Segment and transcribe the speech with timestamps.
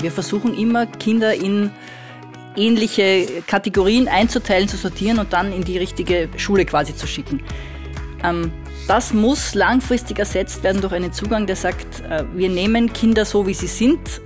[0.00, 1.70] Wir versuchen immer, Kinder in
[2.56, 7.42] ähnliche Kategorien einzuteilen, zu sortieren und dann in die richtige Schule quasi zu schicken.
[8.22, 8.52] Ähm,
[8.86, 13.46] das muss langfristig ersetzt werden durch einen Zugang, der sagt, äh, wir nehmen Kinder so,
[13.46, 14.20] wie sie sind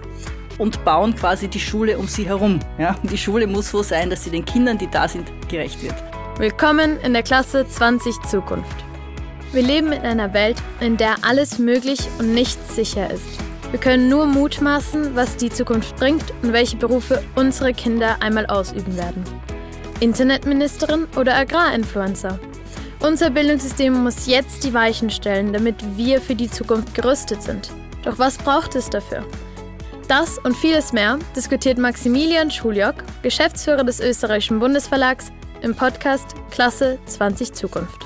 [0.58, 2.60] und bauen quasi die Schule um sie herum.
[2.78, 2.96] Ja?
[3.02, 5.94] Die Schule muss so sein, dass sie den Kindern, die da sind, gerecht wird.
[6.38, 8.76] Willkommen in der Klasse 20 Zukunft.
[9.52, 13.41] Wir leben in einer Welt, in der alles möglich und nichts sicher ist.
[13.72, 18.98] Wir können nur mutmaßen, was die Zukunft bringt und welche Berufe unsere Kinder einmal ausüben
[18.98, 19.24] werden.
[19.98, 22.38] Internetministerin oder Agrarinfluencer?
[23.00, 27.70] Unser Bildungssystem muss jetzt die Weichen stellen, damit wir für die Zukunft gerüstet sind.
[28.04, 29.24] Doch was braucht es dafür?
[30.06, 37.54] Das und vieles mehr diskutiert Maximilian Schuljock, Geschäftsführer des österreichischen Bundesverlags, im Podcast Klasse 20
[37.54, 38.04] Zukunft.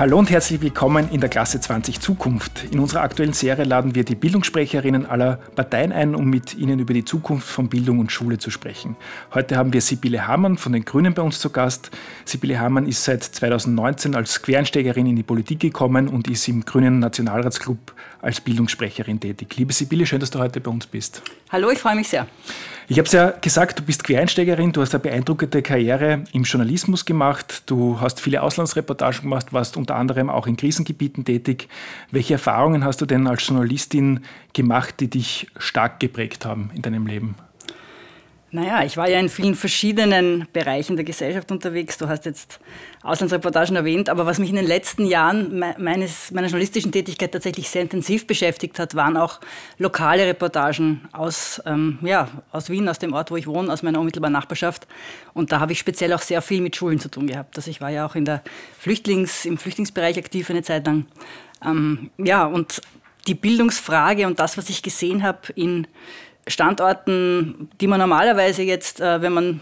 [0.00, 2.64] Hallo und herzlich willkommen in der Klasse 20 Zukunft.
[2.70, 6.94] In unserer aktuellen Serie laden wir die Bildungssprecherinnen aller Parteien ein, um mit ihnen über
[6.94, 8.96] die Zukunft von Bildung und Schule zu sprechen.
[9.34, 11.90] Heute haben wir Sibylle Hamann von den Grünen bei uns zu Gast.
[12.24, 16.98] Sibylle Hamann ist seit 2019 als Quereinsteigerin in die Politik gekommen und ist im Grünen
[16.98, 19.54] Nationalratsclub als Bildungssprecherin tätig.
[19.58, 21.20] Liebe Sibylle, schön, dass du heute bei uns bist.
[21.50, 22.26] Hallo, ich freue mich sehr.
[22.90, 27.04] Ich habe es ja gesagt, du bist Quereinsteigerin, du hast eine beeindruckende Karriere im Journalismus
[27.04, 31.68] gemacht, du hast viele Auslandsreportagen gemacht, warst unter anderem auch in Krisengebieten tätig.
[32.10, 34.20] Welche Erfahrungen hast du denn als Journalistin
[34.52, 37.34] gemacht, die dich stark geprägt haben in deinem Leben?
[38.52, 41.98] Naja, ich war ja in vielen verschiedenen Bereichen der Gesellschaft unterwegs.
[41.98, 42.58] Du hast jetzt
[43.04, 47.82] Auslandsreportagen erwähnt, aber was mich in den letzten Jahren meines, meiner journalistischen Tätigkeit tatsächlich sehr
[47.82, 49.38] intensiv beschäftigt hat, waren auch
[49.78, 54.00] lokale Reportagen aus, ähm, ja, aus Wien, aus dem Ort, wo ich wohne, aus meiner
[54.00, 54.88] unmittelbaren Nachbarschaft.
[55.32, 57.56] Und da habe ich speziell auch sehr viel mit Schulen zu tun gehabt.
[57.56, 58.42] Also ich war ja auch in der
[58.76, 61.06] Flüchtlings, im Flüchtlingsbereich aktiv eine Zeit lang.
[61.64, 62.80] Ähm, ja, und
[63.28, 65.86] die Bildungsfrage und das, was ich gesehen habe in
[66.46, 69.60] Standorten, die man normalerweise jetzt, äh, wenn man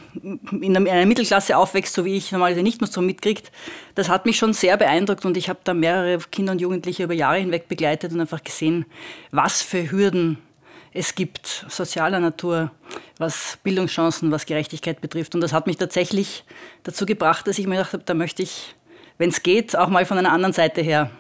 [0.61, 3.51] in einer Mittelklasse aufwächst, so wie ich normalerweise nicht mehr so mitkriegt,
[3.95, 7.15] das hat mich schon sehr beeindruckt und ich habe da mehrere Kinder und Jugendliche über
[7.15, 8.87] Jahre hinweg begleitet und einfach gesehen,
[9.31, 10.39] was für Hürden
[10.93, 12.71] es gibt, sozialer Natur,
[13.19, 15.35] was Bildungschancen, was Gerechtigkeit betrifft.
[15.35, 16.45] Und das hat mich tatsächlich
[16.85, 18.75] dazu gebracht, dass ich mir gedacht habe, da möchte ich,
[19.19, 21.11] wenn es geht, auch mal von einer anderen Seite her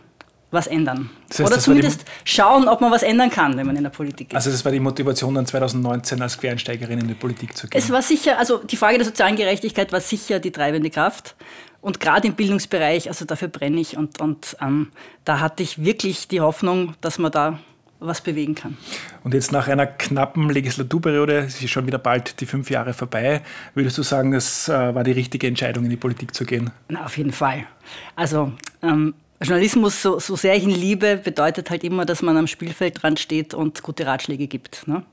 [0.50, 1.10] was ändern.
[1.28, 4.30] Das heißt, Oder zumindest schauen, ob man was ändern kann, wenn man in der Politik
[4.30, 4.36] ist.
[4.36, 7.78] Also das war die Motivation dann 2019 als Quereinsteigerin in die Politik zu gehen.
[7.78, 11.34] Es war sicher, also die Frage der sozialen Gerechtigkeit war sicher die treibende Kraft.
[11.80, 13.96] Und gerade im Bildungsbereich, also dafür brenne ich.
[13.96, 14.88] Und, und ähm,
[15.24, 17.58] da hatte ich wirklich die Hoffnung, dass man da
[18.00, 18.76] was bewegen kann.
[19.24, 23.42] Und jetzt nach einer knappen Legislaturperiode, es ist schon wieder bald die fünf Jahre vorbei,
[23.74, 26.70] würdest du sagen, es äh, war die richtige Entscheidung, in die Politik zu gehen?
[26.88, 27.66] Na, auf jeden Fall.
[28.14, 32.46] Also ähm, Journalismus, so, so sehr ich ihn liebe, bedeutet halt immer, dass man am
[32.48, 34.88] Spielfeld dran steht und gute Ratschläge gibt.
[34.88, 35.04] Ne?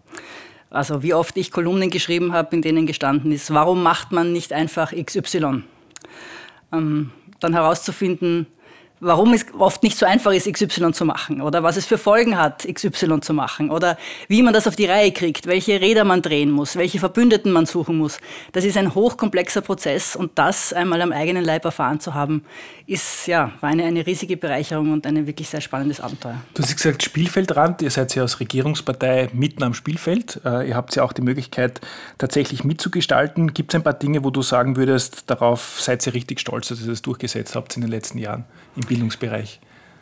[0.71, 4.51] Also wie oft ich Kolumnen geschrieben habe, in denen gestanden ist, warum macht man nicht
[4.51, 5.63] einfach XY?
[6.73, 8.47] Ähm, dann herauszufinden,
[9.05, 12.37] warum es oft nicht so einfach ist, XY zu machen oder was es für Folgen
[12.37, 16.21] hat, XY zu machen oder wie man das auf die Reihe kriegt, welche Räder man
[16.21, 18.19] drehen muss, welche Verbündeten man suchen muss.
[18.51, 22.43] Das ist ein hochkomplexer Prozess und das einmal am eigenen Leib erfahren zu haben,
[22.87, 26.41] ist ja war eine, eine riesige Bereicherung und ein wirklich sehr spannendes Abenteuer.
[26.53, 30.41] Du hast gesagt Spielfeldrand, ihr seid ja als Regierungspartei mitten am Spielfeld.
[30.45, 31.79] Äh, ihr habt ja auch die Möglichkeit,
[32.17, 33.53] tatsächlich mitzugestalten.
[33.53, 36.81] Gibt es ein paar Dinge, wo du sagen würdest, darauf seid ihr richtig stolz, dass
[36.81, 38.45] ihr das durchgesetzt habt in den letzten Jahren?
[38.75, 39.59] Im Bildungsbereich?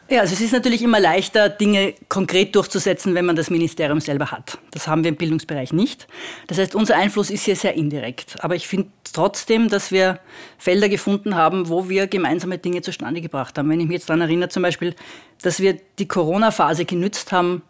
[0.10, 4.32] Ja, also es ist natürlich immer leichter, Dinge konkret durchzusetzen, wenn man das Ministerium selber
[4.32, 4.58] hat.
[4.72, 6.08] Das haben wir im Bildungsbereich nicht.
[6.48, 8.36] Das heißt, unser Einfluss ist hier sehr indirekt.
[8.44, 10.20] Aber ich finde trotzdem, dass wir
[10.58, 13.70] Felder gefunden haben, wo wir gemeinsame Dinge zustande gebracht haben.
[13.70, 14.94] Wenn ich mich jetzt daran erinnere, zum Beispiel,
[15.42, 17.62] dass wir die Corona-Phase genützt haben,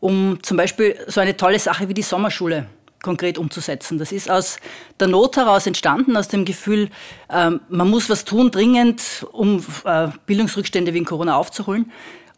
[0.00, 2.66] um zum Beispiel so eine tolle Sache wie die Sommerschule
[3.02, 3.98] konkret umzusetzen.
[3.98, 4.58] Das ist aus
[4.98, 6.90] der Not heraus entstanden, aus dem Gefühl,
[7.30, 11.92] ähm, man muss was tun dringend, um äh, Bildungsrückstände wegen Corona aufzuholen.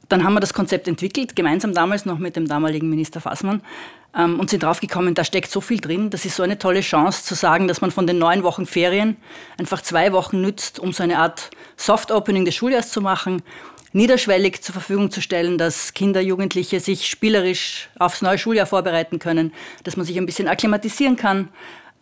[0.09, 3.63] Dann haben wir das Konzept entwickelt, gemeinsam damals noch mit dem damaligen Minister Fassmann
[4.17, 6.11] ähm, und sind draufgekommen, da steckt so viel drin.
[6.11, 9.17] Das ist so eine tolle Chance zu sagen, dass man von den neun Wochen Ferien
[9.57, 13.43] einfach zwei Wochen nützt, um so eine Art Soft Opening des Schuljahres zu machen
[13.93, 19.53] niederschwellig zur Verfügung zu stellen, dass Kinder, Jugendliche sich spielerisch aufs neue Schuljahr vorbereiten können,
[19.85, 21.49] dass man sich ein bisschen akklimatisieren kann.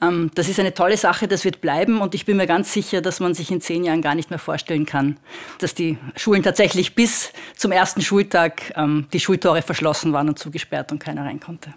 [0.01, 3.01] Ähm, das ist eine tolle Sache, das wird bleiben und ich bin mir ganz sicher,
[3.01, 5.17] dass man sich in zehn Jahren gar nicht mehr vorstellen kann,
[5.59, 10.93] dass die Schulen tatsächlich bis zum ersten Schultag ähm, die Schultore verschlossen waren und zugesperrt
[10.93, 11.75] und keiner rein konnte.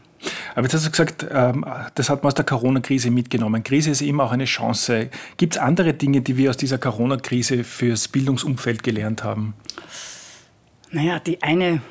[0.53, 1.65] Aber jetzt hast du gesagt, ähm,
[1.95, 3.63] das hat man aus der Corona-Krise mitgenommen.
[3.63, 5.09] Krise ist immer auch eine Chance.
[5.37, 9.55] Gibt es andere Dinge, die wir aus dieser Corona-Krise fürs Bildungsumfeld gelernt haben?
[10.93, 11.81] Naja, die eine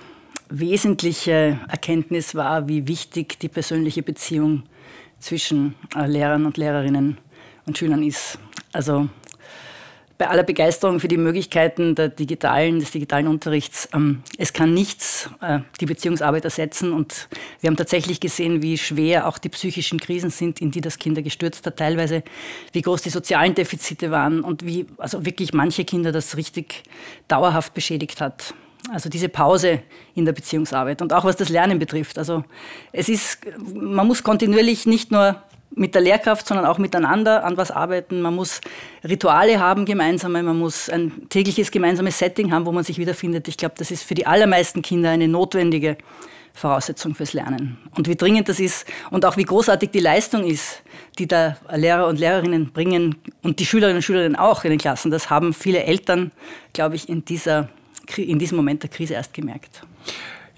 [0.50, 4.64] wesentliche Erkenntnis war, wie wichtig die persönliche Beziehung
[5.18, 7.16] zwischen äh, Lehrern und Lehrerinnen
[7.64, 8.38] und Schülern ist.
[8.74, 9.08] Also
[10.18, 15.30] bei aller Begeisterung für die Möglichkeiten der digitalen, des digitalen Unterrichts, ähm, es kann nichts
[15.40, 16.92] äh, die Beziehungsarbeit ersetzen.
[16.92, 17.30] Und
[17.62, 21.22] wir haben tatsächlich gesehen, wie schwer auch die psychischen Krisen sind, in die das Kinder
[21.22, 22.22] gestürzt hat, teilweise,
[22.74, 26.82] wie groß die sozialen Defizite waren und wie also wirklich manche Kinder das richtig
[27.28, 28.52] dauerhaft beschädigt hat.
[28.90, 29.82] Also diese Pause
[30.14, 32.18] in der Beziehungsarbeit und auch was das Lernen betrifft.
[32.18, 32.44] Also
[32.92, 33.38] es ist,
[33.74, 35.42] man muss kontinuierlich nicht nur
[35.74, 38.20] mit der Lehrkraft, sondern auch miteinander an was arbeiten.
[38.20, 38.60] Man muss
[39.04, 43.46] Rituale haben gemeinsame, man muss ein tägliches gemeinsames Setting haben, wo man sich wiederfindet.
[43.48, 45.96] Ich glaube, das ist für die allermeisten Kinder eine notwendige
[46.52, 47.78] Voraussetzung fürs Lernen.
[47.96, 50.82] Und wie dringend das ist und auch wie großartig die Leistung ist,
[51.18, 55.10] die da Lehrer und Lehrerinnen bringen und die Schülerinnen und Schüler auch in den Klassen,
[55.10, 56.32] das haben viele Eltern,
[56.72, 57.68] glaube ich, in, dieser,
[58.18, 59.82] in diesem Moment der Krise erst gemerkt.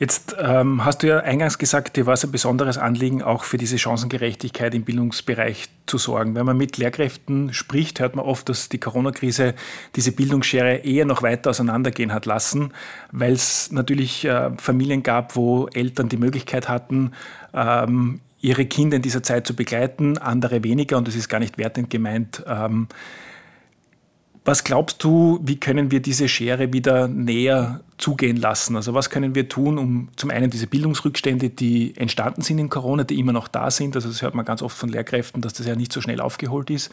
[0.03, 3.57] Jetzt ähm, hast du ja eingangs gesagt, dir war es ein besonderes Anliegen, auch für
[3.57, 6.35] diese Chancengerechtigkeit im Bildungsbereich zu sorgen.
[6.35, 9.55] Wenn man mit Lehrkräften spricht, hört man oft, dass die Corona-Krise
[9.95, 12.73] diese Bildungsschere eher noch weiter auseinandergehen hat lassen,
[13.13, 17.13] weil es natürlich äh, Familien gab, wo Eltern die Möglichkeit hatten,
[17.55, 21.59] ähm, ihre Kinder in dieser Zeit zu begleiten, andere weniger und das ist gar nicht
[21.59, 22.43] wertend gemeint.
[22.49, 22.89] Ähm,
[24.45, 28.75] was glaubst du, wie können wir diese Schere wieder näher zugehen lassen?
[28.75, 33.05] Also was können wir tun, um zum einen diese Bildungsrückstände, die entstanden sind in Corona,
[33.05, 35.67] die immer noch da sind, also das hört man ganz oft von Lehrkräften, dass das
[35.67, 36.91] ja nicht so schnell aufgeholt ist.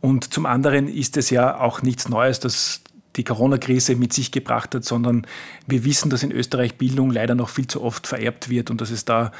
[0.00, 2.82] Und zum anderen ist es ja auch nichts Neues, dass
[3.16, 5.26] die Corona-Krise mit sich gebracht hat, sondern
[5.66, 8.90] wir wissen, dass in Österreich Bildung leider noch viel zu oft vererbt wird und dass
[8.90, 9.32] es da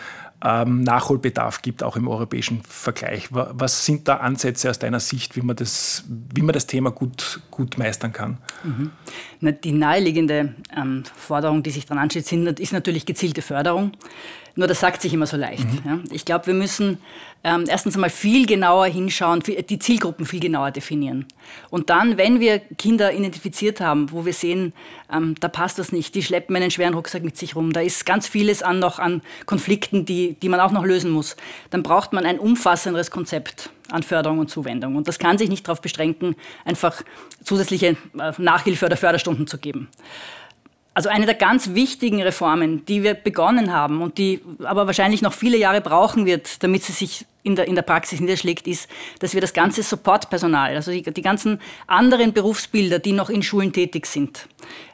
[0.44, 3.28] ähm, Nachholbedarf gibt, auch im europäischen Vergleich.
[3.30, 7.40] Was sind da Ansätze aus deiner Sicht, wie man das, wie man das Thema gut,
[7.50, 8.38] gut meistern kann?
[8.62, 8.90] Mhm.
[9.40, 13.92] Na, die naheliegende ähm, Forderung, die sich daran anschließt, ist natürlich gezielte Förderung.
[14.56, 15.64] Nur das sagt sich immer so leicht.
[15.64, 15.80] Mhm.
[15.84, 15.98] Ja.
[16.10, 16.98] Ich glaube, wir müssen
[17.44, 21.26] ähm, erstens einmal viel genauer hinschauen, die Zielgruppen viel genauer definieren.
[21.68, 24.72] Und dann, wenn wir Kinder identifiziert haben, wo wir sehen,
[25.12, 28.06] ähm, da passt das nicht, die schleppen einen schweren Rucksack mit sich rum, da ist
[28.06, 31.36] ganz vieles an, noch an Konflikten, die, die man auch noch lösen muss,
[31.68, 34.96] dann braucht man ein umfassenderes Konzept an Förderung und Zuwendung.
[34.96, 37.02] Und das kann sich nicht darauf beschränken, einfach
[37.44, 39.88] zusätzliche äh, Nachhilfe oder Förderstunden zu geben.
[40.96, 45.34] Also eine der ganz wichtigen Reformen, die wir begonnen haben und die aber wahrscheinlich noch
[45.34, 48.88] viele Jahre brauchen wird, damit sie sich in der, in der Praxis niederschlägt, ist,
[49.20, 53.72] dass wir das ganze Supportpersonal, also die, die ganzen anderen Berufsbilder, die noch in Schulen
[53.72, 54.48] tätig sind,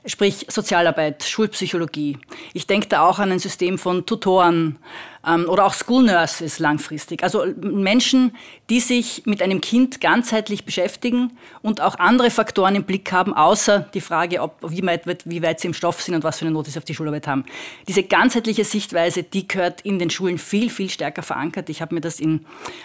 [0.04, 2.19] sprich Sozialarbeit, Schulpsychologie.
[2.52, 4.78] Ich denke da auch an ein System von Tutoren,
[5.26, 7.22] ähm, oder auch School Nurses langfristig.
[7.22, 8.32] Also Menschen,
[8.70, 11.32] die sich mit einem Kind ganzheitlich beschäftigen
[11.62, 15.60] und auch andere Faktoren im Blick haben, außer die Frage, ob, wie, weit, wie weit
[15.60, 17.44] sie im Stoff sind und was für eine Note sie auf die Schularbeit haben.
[17.88, 21.69] Diese ganzheitliche Sichtweise, die gehört in den Schulen viel, viel stärker verankert.
[21.69, 22.42] Ich habe mir das in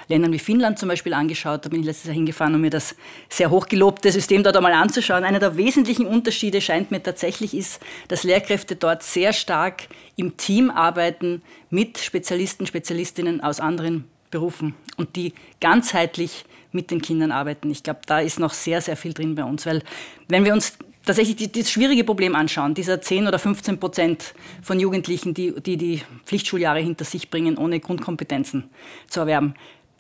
[0.07, 1.65] Ländern wie Finnland zum Beispiel angeschaut.
[1.65, 2.95] Da bin ich letztes Jahr hingefahren, um mir das
[3.30, 5.24] sehr hochgelobte System dort einmal anzuschauen.
[5.24, 10.69] Einer der wesentlichen Unterschiede scheint mir tatsächlich ist, dass Lehrkräfte dort sehr stark im Team
[10.69, 17.69] arbeiten mit Spezialisten, Spezialistinnen aus anderen Berufen und die ganzheitlich mit den Kindern arbeiten.
[17.71, 19.81] Ich glaube, da ist noch sehr, sehr viel drin bei uns, weil
[20.27, 20.77] wenn wir uns
[21.07, 26.04] tatsächlich das schwierige Problem anschauen, dieser 10 oder 15 Prozent von Jugendlichen, die, die die
[26.26, 28.69] Pflichtschuljahre hinter sich bringen, ohne Grundkompetenzen
[29.07, 29.56] zu erwerben,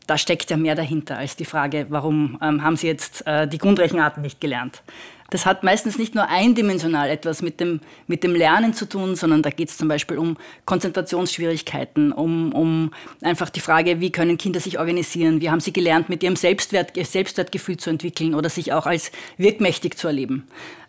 [0.05, 3.57] da steckt ja mehr dahinter als die Frage, warum ähm, haben sie jetzt äh, die
[3.57, 4.81] Grundrechenarten nicht gelernt.
[5.29, 9.41] Das hat meistens nicht nur eindimensional etwas mit dem, mit dem Lernen zu tun, sondern
[9.41, 14.61] da geht es zum Beispiel um Konzentrationsschwierigkeiten, um, um einfach die Frage, wie können Kinder
[14.61, 18.85] sich organisieren, wie haben sie gelernt, mit ihrem Selbstwert, Selbstwertgefühl zu entwickeln oder sich auch
[18.85, 20.47] als wirkmächtig zu erleben.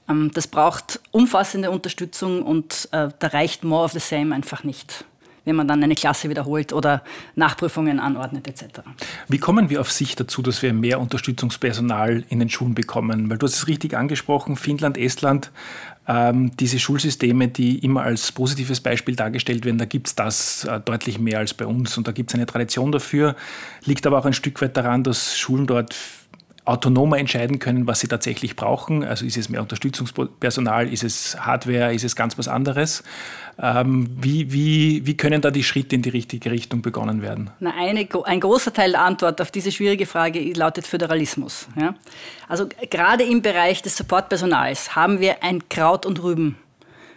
[0.09, 5.05] Ähm, das braucht umfassende Unterstützung und äh, da reicht more of the same einfach nicht
[5.49, 7.03] wenn man dann eine Klasse wiederholt oder
[7.35, 8.81] Nachprüfungen anordnet etc.
[9.29, 13.31] Wie kommen wir auf sich dazu, dass wir mehr Unterstützungspersonal in den Schulen bekommen?
[13.31, 15.51] Weil du hast es richtig angesprochen, Finnland, Estland,
[16.07, 20.81] ähm, diese Schulsysteme, die immer als positives Beispiel dargestellt werden, da gibt es das äh,
[20.81, 23.35] deutlich mehr als bei uns und da gibt es eine Tradition dafür.
[23.85, 25.97] Liegt aber auch ein Stück weit daran, dass Schulen dort
[26.69, 29.03] autonomer entscheiden können, was sie tatsächlich brauchen.
[29.03, 33.03] Also ist es mehr Unterstützungspersonal, ist es Hardware, ist es ganz was anderes.
[33.61, 37.51] Ähm, wie, wie, wie können da die Schritte in die richtige Richtung begonnen werden?
[37.59, 41.69] Na, eine, ein großer Teil der Antwort auf diese schwierige Frage lautet Föderalismus.
[41.75, 41.95] Ja?
[42.49, 46.57] Also gerade im Bereich des Supportpersonals haben wir ein Kraut- und Rüben.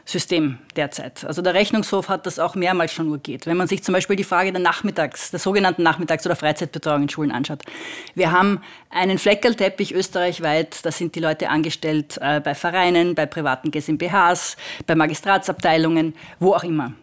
[0.05, 1.23] System derzeit.
[1.25, 3.45] Also der Rechnungshof hat das auch mehrmals schon urgiert.
[3.45, 7.09] Wenn man sich zum Beispiel die Frage der Nachmittags, der sogenannten Nachmittags- oder Freizeitbetreuung in
[7.09, 7.63] Schulen anschaut.
[8.15, 13.71] Wir haben einen Fleckerlteppich österreichweit, da sind die Leute angestellt äh, bei Vereinen, bei privaten
[13.71, 16.93] GmbHs, bei Magistratsabteilungen, wo auch immer.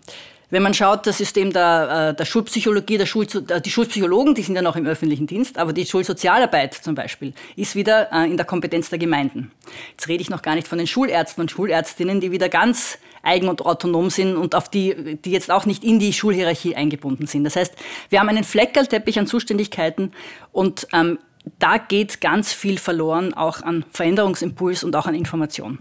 [0.51, 4.43] Wenn man schaut, das System der, äh, der Schulpsychologie, der Schul, äh, die Schulpsychologen, die
[4.43, 8.39] sind ja noch im öffentlichen Dienst, aber die Schulsozialarbeit zum Beispiel ist wieder äh, in
[8.39, 9.51] der Kompetenz der Gemeinden.
[9.91, 13.49] Jetzt rede ich noch gar nicht von den Schulärzten und Schulärztinnen, die wieder ganz eigen
[13.49, 17.45] und autonom sind und auf die, die jetzt auch nicht in die Schulhierarchie eingebunden sind.
[17.45, 17.75] Das heißt,
[18.09, 20.13] wir haben einen Fleckerlteppich an Zuständigkeiten
[20.53, 21.19] und ähm,
[21.59, 25.79] da geht ganz viel verloren, auch an Veränderungsimpuls und auch an Information.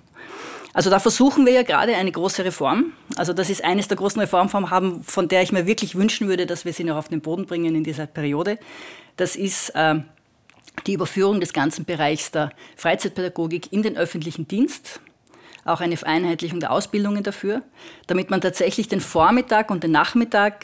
[0.78, 2.94] Also da versuchen wir ja gerade eine große Reform.
[3.16, 6.66] Also das ist eines der großen Reformvorhaben, von der ich mir wirklich wünschen würde, dass
[6.66, 8.60] wir sie noch auf den Boden bringen in dieser Periode.
[9.16, 9.96] Das ist äh,
[10.86, 15.00] die Überführung des ganzen Bereichs der Freizeitpädagogik in den öffentlichen Dienst
[15.66, 17.64] auch eine Vereinheitlichung der Ausbildungen dafür,
[18.06, 20.64] damit man tatsächlich den Vormittag und den Nachmittag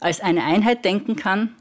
[0.00, 1.54] als eine Einheit denken kann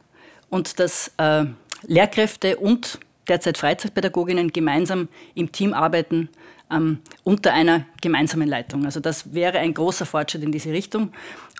[0.50, 1.44] und dass äh,
[1.88, 6.30] Lehrkräfte und derzeit Freizeitpädagoginnen gemeinsam im Team arbeiten
[6.72, 8.86] ähm, unter einer gemeinsamen Leitung.
[8.86, 11.12] Also das wäre ein großer Fortschritt in diese Richtung.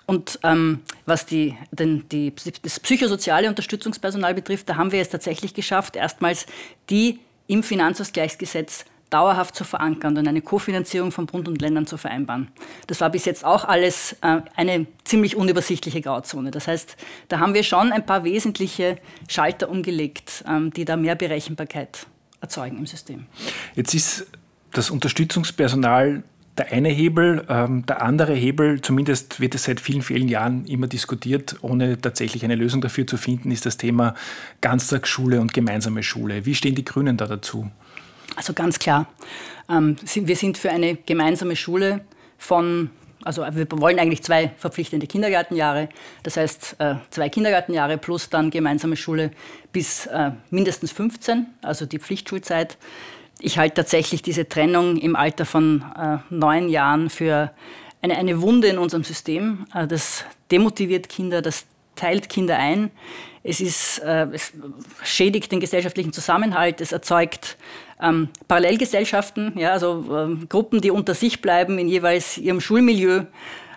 [0.06, 5.54] Und ähm, was die, den, die, das psychosoziale Unterstützungspersonal betrifft, da haben wir es tatsächlich
[5.54, 6.46] geschafft, erstmals
[6.90, 12.48] die im Finanzausgleichsgesetz dauerhaft zu verankern und eine Kofinanzierung von Bund und Ländern zu vereinbaren.
[12.86, 16.50] Das war bis jetzt auch alles äh, eine ziemlich unübersichtliche Grauzone.
[16.50, 16.96] Das heißt,
[17.28, 18.96] da haben wir schon ein paar wesentliche
[19.28, 22.06] Schalter umgelegt, ähm, die da mehr Berechenbarkeit
[22.40, 23.26] erzeugen im System.
[23.74, 24.26] Jetzt ist
[24.72, 26.22] das Unterstützungspersonal
[26.58, 30.86] der eine Hebel, ähm, der andere Hebel, zumindest wird es seit vielen, vielen Jahren immer
[30.86, 34.14] diskutiert, ohne tatsächlich eine Lösung dafür zu finden, ist das Thema
[34.60, 36.44] Ganztagsschule und gemeinsame Schule.
[36.44, 37.70] Wie stehen die Grünen da dazu?
[38.36, 39.06] Also ganz klar,
[39.70, 42.02] ähm, wir sind für eine gemeinsame Schule
[42.36, 42.90] von
[43.24, 45.88] also wir wollen eigentlich zwei verpflichtende Kindergartenjahre,
[46.24, 49.30] das heißt äh, zwei Kindergartenjahre plus dann gemeinsame Schule
[49.72, 52.78] bis äh, mindestens 15, also die Pflichtschulzeit
[53.42, 57.50] ich halte tatsächlich diese Trennung im Alter von äh, neun Jahren für
[58.00, 59.66] eine, eine Wunde in unserem System.
[59.74, 62.90] Äh, das demotiviert Kinder, das teilt Kinder ein.
[63.42, 64.52] Es, ist, äh, es
[65.02, 67.56] schädigt den gesellschaftlichen Zusammenhalt, es erzeugt
[68.00, 73.24] ähm, Parallelgesellschaften, ja, also ähm, Gruppen, die unter sich bleiben in jeweils ihrem Schulmilieu.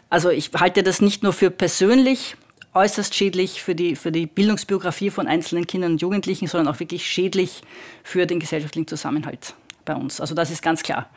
[0.09, 2.37] Also ich halte das nicht nur für persönlich
[2.75, 7.07] äußerst schädlich für die, für die Bildungsbiografie von einzelnen Kindern und Jugendlichen, sondern auch wirklich
[7.07, 7.61] schädlich
[8.03, 9.55] für den gesellschaftlichen Zusammenhalt
[9.85, 10.19] bei uns.
[10.19, 11.09] Also das ist ganz klar.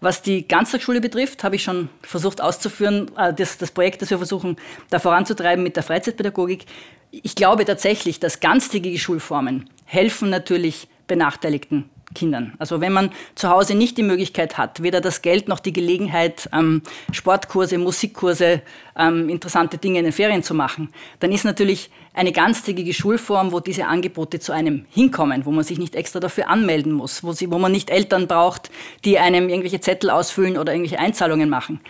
[0.00, 4.16] Was die Ganztagsschule betrifft, habe ich schon versucht auszuführen, äh, das, das Projekt, das wir
[4.16, 4.56] versuchen,
[4.90, 6.64] da voranzutreiben mit der Freizeitpädagogik.
[7.10, 12.54] Ich glaube tatsächlich, dass ganztägige Schulformen helfen natürlich benachteiligten Kindern.
[12.58, 16.48] Also wenn man zu Hause nicht die Möglichkeit hat, weder das Geld noch die Gelegenheit,
[16.52, 18.62] ähm, Sportkurse, Musikkurse,
[18.96, 20.90] ähm, interessante Dinge in den Ferien zu machen,
[21.20, 25.78] dann ist natürlich eine ganztägige Schulform, wo diese Angebote zu einem hinkommen, wo man sich
[25.78, 28.70] nicht extra dafür anmelden muss, wo, sie, wo man nicht Eltern braucht,
[29.04, 31.80] die einem irgendwelche Zettel ausfüllen oder irgendwelche Einzahlungen machen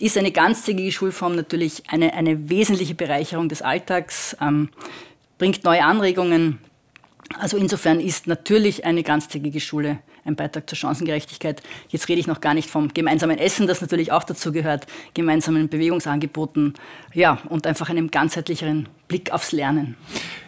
[0.00, 4.68] ist eine ganztägige Schulform natürlich eine, eine wesentliche Bereicherung des Alltags, ähm,
[5.38, 6.58] bringt neue Anregungen,
[7.38, 11.62] also insofern ist natürlich eine ganztägige Schule ein Beitrag zur Chancengerechtigkeit.
[11.88, 15.68] Jetzt rede ich noch gar nicht vom gemeinsamen Essen, das natürlich auch dazu gehört, gemeinsamen
[15.68, 16.74] Bewegungsangeboten,
[17.14, 19.96] ja, und einfach einem ganzheitlicheren Blick aufs Lernen.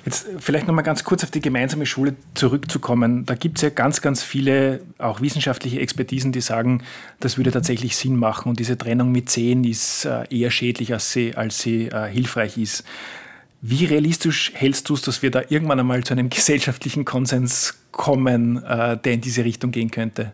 [0.04, 3.24] Jetzt vielleicht noch mal ganz kurz auf die gemeinsame Schule zurückzukommen.
[3.24, 6.82] Da gibt es ja ganz, ganz viele auch wissenschaftliche Expertisen, die sagen,
[7.18, 11.10] das würde tatsächlich Sinn machen und diese Trennung mit zehn ist äh, eher schädlich, als
[11.12, 12.84] sie, als sie äh, hilfreich ist.
[13.62, 18.62] Wie realistisch hältst du es, dass wir da irgendwann einmal zu einem gesellschaftlichen Konsens kommen,
[18.64, 20.32] äh, der in diese Richtung gehen könnte?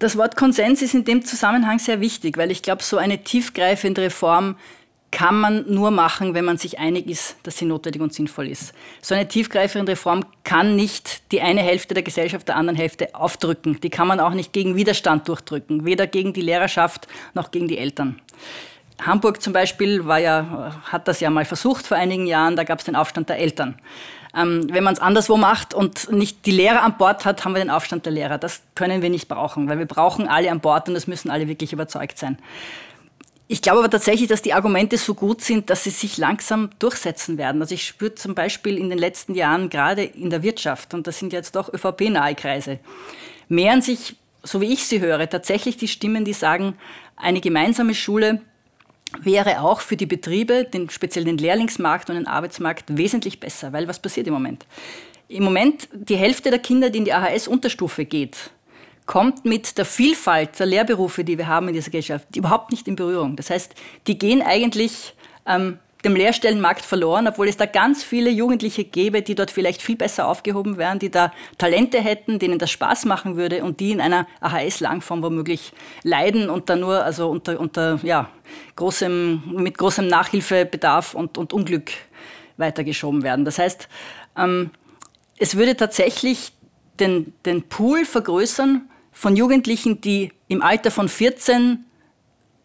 [0.00, 4.02] Das Wort Konsens ist in dem Zusammenhang sehr wichtig, weil ich glaube, so eine tiefgreifende
[4.02, 4.56] Reform
[5.12, 8.74] kann man nur machen, wenn man sich einig ist, dass sie notwendig und sinnvoll ist.
[9.00, 13.78] So eine tiefgreifende Reform kann nicht die eine Hälfte der Gesellschaft der anderen Hälfte aufdrücken.
[13.80, 17.78] Die kann man auch nicht gegen Widerstand durchdrücken, weder gegen die Lehrerschaft noch gegen die
[17.78, 18.20] Eltern.
[19.00, 22.78] Hamburg zum Beispiel war ja, hat das ja mal versucht vor einigen Jahren, da gab
[22.78, 23.76] es den Aufstand der Eltern.
[24.36, 27.60] Ähm, wenn man es anderswo macht und nicht die Lehrer an Bord hat, haben wir
[27.60, 28.38] den Aufstand der Lehrer.
[28.38, 31.46] Das können wir nicht brauchen, weil wir brauchen alle an Bord und es müssen alle
[31.48, 32.38] wirklich überzeugt sein.
[33.46, 37.36] Ich glaube aber tatsächlich, dass die Argumente so gut sind, dass sie sich langsam durchsetzen
[37.36, 37.60] werden.
[37.60, 41.18] Also ich spüre zum Beispiel in den letzten Jahren gerade in der Wirtschaft, und das
[41.18, 42.78] sind jetzt doch ÖVP-nahe Kreise,
[43.48, 46.76] mehren sich, so wie ich sie höre, tatsächlich die Stimmen, die sagen,
[47.16, 48.40] eine gemeinsame Schule
[49.20, 53.72] wäre auch für die Betriebe, den, speziell den Lehrlingsmarkt und den Arbeitsmarkt, wesentlich besser.
[53.72, 54.66] Weil was passiert im Moment?
[55.28, 58.50] Im Moment, die Hälfte der Kinder, die in die AHS-Unterstufe geht,
[59.06, 62.96] kommt mit der Vielfalt der Lehrberufe, die wir haben in dieser Gesellschaft, überhaupt nicht in
[62.96, 63.36] Berührung.
[63.36, 63.74] Das heißt,
[64.06, 65.14] die gehen eigentlich
[65.46, 69.96] ähm, dem Lehrstellenmarkt verloren, obwohl es da ganz viele Jugendliche gäbe, die dort vielleicht viel
[69.96, 74.00] besser aufgehoben wären, die da Talente hätten, denen das Spaß machen würde und die in
[74.00, 78.28] einer AHS-Langform womöglich leiden und dann nur also unter, unter ja,
[78.76, 81.90] großem, mit großem Nachhilfebedarf und, und Unglück
[82.56, 83.44] weitergeschoben werden.
[83.44, 83.88] Das heißt,
[84.36, 84.70] ähm,
[85.38, 86.52] es würde tatsächlich
[87.00, 91.84] den, den Pool vergrößern von Jugendlichen, die im Alter von 14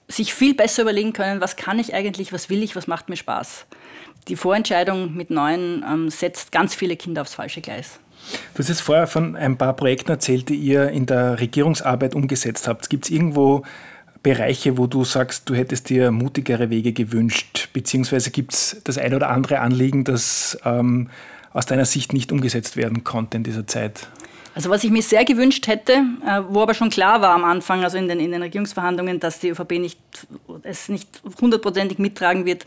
[0.09, 3.15] sich viel besser überlegen können, was kann ich eigentlich, was will ich, was macht mir
[3.15, 3.65] Spaß.
[4.27, 7.99] Die Vorentscheidung mit Neuen ähm, setzt ganz viele Kinder aufs falsche Gleis.
[8.53, 12.67] Du hast jetzt vorher von ein paar Projekten erzählt, die ihr in der Regierungsarbeit umgesetzt
[12.67, 12.89] habt.
[12.89, 13.63] Gibt es irgendwo
[14.21, 17.69] Bereiche, wo du sagst, du hättest dir mutigere Wege gewünscht?
[17.71, 21.09] Beziehungsweise gibt es das eine oder andere Anliegen, das ähm,
[21.53, 24.09] aus deiner Sicht nicht umgesetzt werden konnte in dieser Zeit?
[24.59, 27.85] Also was ich mir sehr gewünscht hätte, äh, wo aber schon klar war am Anfang,
[27.85, 29.97] also in den, in den Regierungsverhandlungen, dass die ÖVP nicht,
[30.63, 31.07] es nicht
[31.39, 32.65] hundertprozentig mittragen wird,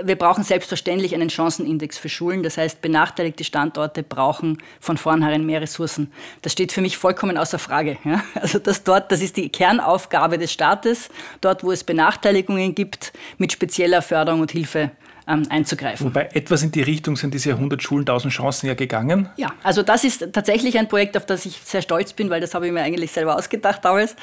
[0.00, 2.44] wir brauchen selbstverständlich einen Chancenindex für Schulen.
[2.44, 6.12] Das heißt, benachteiligte Standorte brauchen von vornherein mehr Ressourcen.
[6.42, 7.98] Das steht für mich vollkommen außer Frage.
[8.04, 8.22] Ja?
[8.36, 11.10] Also das dort, das ist die Kernaufgabe des Staates,
[11.40, 14.92] dort, wo es Benachteiligungen gibt, mit spezieller Förderung und Hilfe
[15.26, 16.06] ähm, einzugreifen.
[16.06, 19.28] Wobei etwas in die Richtung sind diese 100 Schulen, 1000 Chancen ja gegangen.
[19.36, 22.54] Ja, also das ist tatsächlich ein Projekt, auf das ich sehr stolz bin, weil das
[22.54, 24.16] habe ich mir eigentlich selber ausgedacht damals.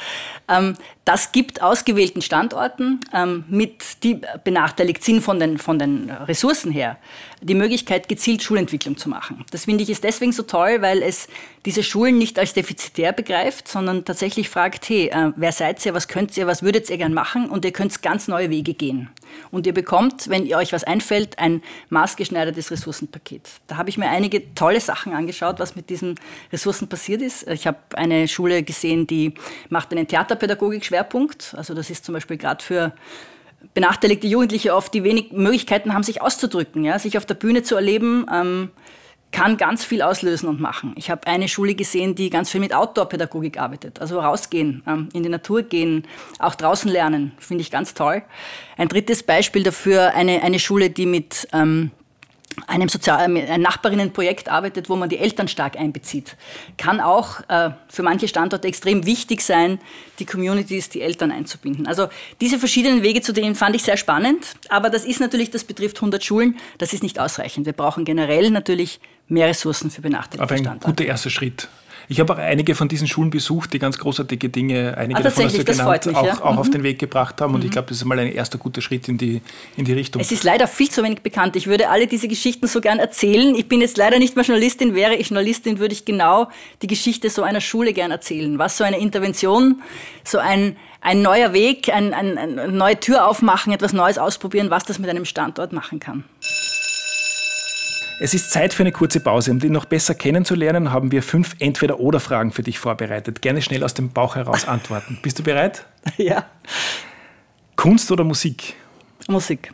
[0.48, 0.76] Ähm,
[1.12, 6.98] das gibt ausgewählten Standorten, ähm, mit, die benachteiligt sind von den, von den Ressourcen her,
[7.42, 9.44] die Möglichkeit, gezielt Schulentwicklung zu machen.
[9.52, 11.28] Das finde ich ist deswegen so toll, weil es
[11.66, 16.08] diese Schulen nicht als defizitär begreift, sondern tatsächlich fragt, hey, äh, wer seid ihr, was
[16.08, 19.10] könnt ihr, was würdet ihr gern machen und ihr könnt ganz neue Wege gehen.
[19.52, 23.50] Und ihr bekommt, wenn ihr euch was einfällt, ein maßgeschneidertes Ressourcenpaket.
[23.68, 26.16] Da habe ich mir einige tolle Sachen angeschaut, was mit diesen
[26.52, 27.48] Ressourcen passiert ist.
[27.48, 29.34] Ich habe eine Schule gesehen, die
[29.70, 31.01] macht einen Theaterpädagogik-Schwerpunkt.
[31.56, 32.94] Also das ist zum Beispiel gerade für
[33.74, 37.76] benachteiligte Jugendliche oft, die wenig Möglichkeiten haben, sich auszudrücken, ja, sich auf der Bühne zu
[37.76, 38.26] erleben.
[38.32, 38.72] Ähm,
[39.32, 40.94] kann ganz viel auslösen und machen.
[40.98, 44.02] Ich habe eine Schule gesehen, die ganz viel mit Outdoor-Pädagogik arbeitet.
[44.02, 46.06] Also rausgehen, ähm, in die Natur gehen,
[46.40, 48.24] auch draußen lernen, finde ich ganz toll.
[48.78, 51.92] Ein drittes Beispiel dafür, eine, eine Schule, die mit ähm,
[52.68, 56.36] einem Sozial äh, ein Nachbarinnenprojekt arbeitet, wo man die Eltern stark einbezieht.
[56.78, 59.80] Kann auch äh, für manche Standorte extrem wichtig sein,
[60.20, 61.88] die Communities, die Eltern einzubinden.
[61.88, 62.10] Also
[62.40, 65.98] diese verschiedenen Wege zu denen fand ich sehr spannend, aber das ist natürlich, das betrifft
[65.98, 67.66] 100 Schulen, das ist nicht ausreichend.
[67.66, 70.88] Wir brauchen generell natürlich mehr Ressourcen für benachteiligte Aber ein Standorte.
[70.88, 71.70] guter erster Schritt.
[72.12, 75.46] Ich habe auch einige von diesen Schulen besucht, die ganz großartige Dinge, einige ah, davon
[75.46, 76.44] hast du genannt, mich, auch, ja.
[76.44, 76.58] auch mhm.
[76.58, 77.54] auf den Weg gebracht haben.
[77.54, 77.68] Und mhm.
[77.68, 79.42] ich glaube, das ist mal ein erster guter Schritt in die,
[79.78, 80.22] in die Richtung.
[80.22, 81.56] Es ist leider viel zu wenig bekannt.
[81.56, 83.56] Ich würde alle diese Geschichten so gern erzählen.
[83.56, 84.94] Ich bin jetzt leider nicht mehr Journalistin.
[84.94, 86.50] Wäre ich Journalistin, würde ich genau
[86.82, 88.60] die Geschichte so einer Schule gern erzählen.
[88.60, 89.82] Was so eine Intervention,
[90.26, 94.84] so ein, ein neuer Weg, ein, ein, eine neue Tür aufmachen, etwas Neues ausprobieren, was
[94.84, 96.26] das mit einem Standort machen kann.
[98.24, 99.50] Es ist Zeit für eine kurze Pause.
[99.50, 103.42] Um dich noch besser kennenzulernen, haben wir fünf Entweder-Oder-Fragen für dich vorbereitet.
[103.42, 105.18] Gerne schnell aus dem Bauch heraus antworten.
[105.24, 105.88] Bist du bereit?
[106.18, 106.46] Ja.
[107.76, 108.76] Kunst oder Musik?
[109.28, 109.74] Musik.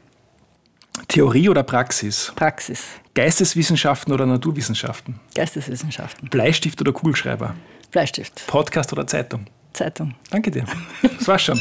[1.09, 2.31] Theorie oder Praxis?
[2.35, 2.85] Praxis.
[3.15, 5.19] Geisteswissenschaften oder Naturwissenschaften?
[5.35, 6.29] Geisteswissenschaften.
[6.29, 7.53] Bleistift oder Kugelschreiber?
[7.91, 8.47] Bleistift.
[8.47, 9.45] Podcast oder Zeitung?
[9.73, 10.15] Zeitung.
[10.29, 10.63] Danke dir.
[11.01, 11.59] Das war's schon.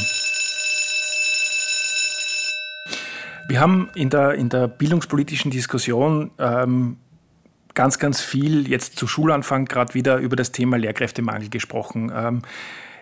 [3.47, 6.97] Wir haben in der, in der bildungspolitischen Diskussion ähm,
[7.73, 12.11] ganz, ganz viel jetzt zu Schulanfang gerade wieder über das Thema Lehrkräftemangel gesprochen.
[12.13, 12.41] Ähm,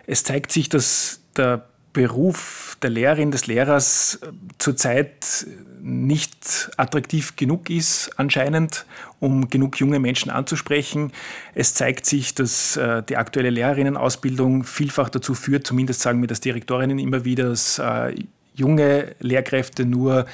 [0.06, 5.46] es zeigt sich, dass der Beruf der Lehrerin, des Lehrers äh, zurzeit
[5.80, 8.84] nicht attraktiv genug ist, anscheinend,
[9.18, 11.10] um genug junge Menschen anzusprechen.
[11.54, 16.40] Es zeigt sich, dass äh, die aktuelle Lehrerinnenausbildung vielfach dazu führt, zumindest sagen mir das
[16.40, 18.14] Direktorinnen immer wieder, dass äh,
[18.56, 20.26] junge Lehrkräfte nur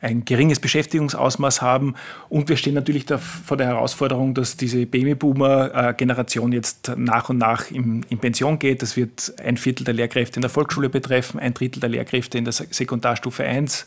[0.00, 1.94] ein geringes Beschäftigungsausmaß haben.
[2.28, 3.06] Und wir stehen natürlich
[3.46, 8.82] vor der Herausforderung, dass diese Babyboomer-Generation jetzt nach und nach in, in, Pension geht.
[8.82, 12.44] Das wird ein Viertel der Lehrkräfte in der Volksschule betreffen, ein Drittel der Lehrkräfte in
[12.44, 13.86] der Sekundarstufe 1.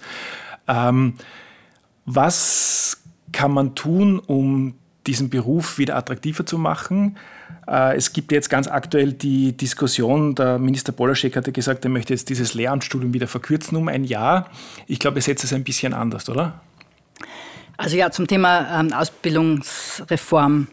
[0.67, 1.13] Ähm,
[2.05, 4.73] was kann man tun, um
[5.07, 7.17] diesen Beruf wieder attraktiver zu machen?
[7.67, 12.13] Äh, es gibt jetzt ganz aktuell die Diskussion, der Minister Polaschek hatte gesagt, er möchte
[12.13, 14.49] jetzt dieses Lehramtsstudium wieder verkürzen um ein Jahr.
[14.87, 16.61] Ich glaube, er setzt es ein bisschen anders, oder?
[17.77, 20.67] Also ja, zum Thema ähm, Ausbildungsreform.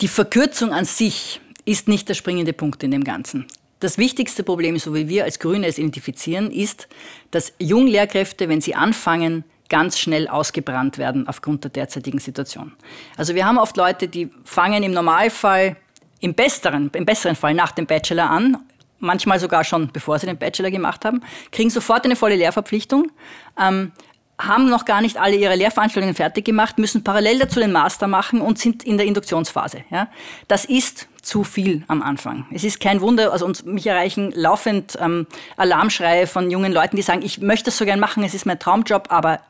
[0.00, 3.46] Die Verkürzung an sich ist nicht der springende Punkt in dem Ganzen.
[3.78, 6.88] Das wichtigste Problem, so wie wir als Grüne es identifizieren, ist,
[7.30, 12.74] dass Junglehrkräfte, wenn sie anfangen, ganz schnell ausgebrannt werden aufgrund der derzeitigen Situation.
[13.16, 15.76] Also wir haben oft Leute, die fangen im Normalfall
[16.20, 18.58] im besseren, im besseren Fall nach dem Bachelor an,
[18.98, 23.10] manchmal sogar schon bevor sie den Bachelor gemacht haben, kriegen sofort eine volle Lehrverpflichtung,
[23.58, 23.92] ähm,
[24.38, 28.42] haben noch gar nicht alle ihre Lehrveranstaltungen fertig gemacht, müssen parallel dazu den Master machen
[28.42, 29.84] und sind in der Induktionsphase.
[29.90, 30.08] Ja?
[30.48, 32.44] Das ist zu viel am Anfang.
[32.52, 37.02] Es ist kein Wunder, also uns, mich erreichen laufend ähm, Alarmschreie von jungen Leuten, die
[37.02, 39.40] sagen, ich möchte das so gern machen, es ist mein Traumjob, aber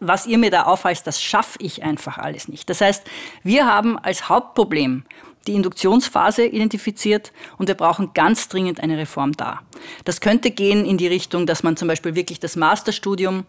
[0.00, 2.70] was ihr mir da aufweist, das schaffe ich einfach alles nicht.
[2.70, 3.04] Das heißt,
[3.42, 5.04] wir haben als Hauptproblem
[5.46, 9.60] die Induktionsphase identifiziert und wir brauchen ganz dringend eine Reform da.
[10.04, 13.44] Das könnte gehen in die Richtung, dass man zum Beispiel wirklich das Masterstudium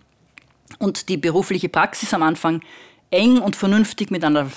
[0.78, 2.62] und die berufliche Praxis am Anfang
[3.12, 4.48] eng und vernünftig miteinander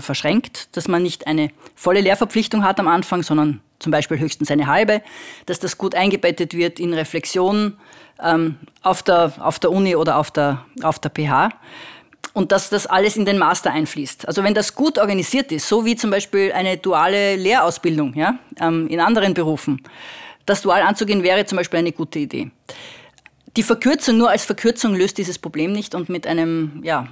[0.00, 4.66] verschränkt, dass man nicht eine volle Lehrverpflichtung hat am Anfang, sondern zum Beispiel höchstens eine
[4.66, 5.02] halbe,
[5.46, 7.76] dass das gut eingebettet wird in Reflexion
[8.22, 11.50] ähm, auf, der, auf der Uni oder auf der, auf der PH
[12.32, 14.28] und dass das alles in den Master einfließt.
[14.28, 18.88] Also wenn das gut organisiert ist, so wie zum Beispiel eine duale Lehrausbildung ja, ähm,
[18.88, 19.82] in anderen Berufen,
[20.46, 22.50] das dual anzugehen wäre zum Beispiel eine gute Idee.
[23.56, 27.08] Die Verkürzung nur als Verkürzung löst dieses Problem nicht und mit einem ja,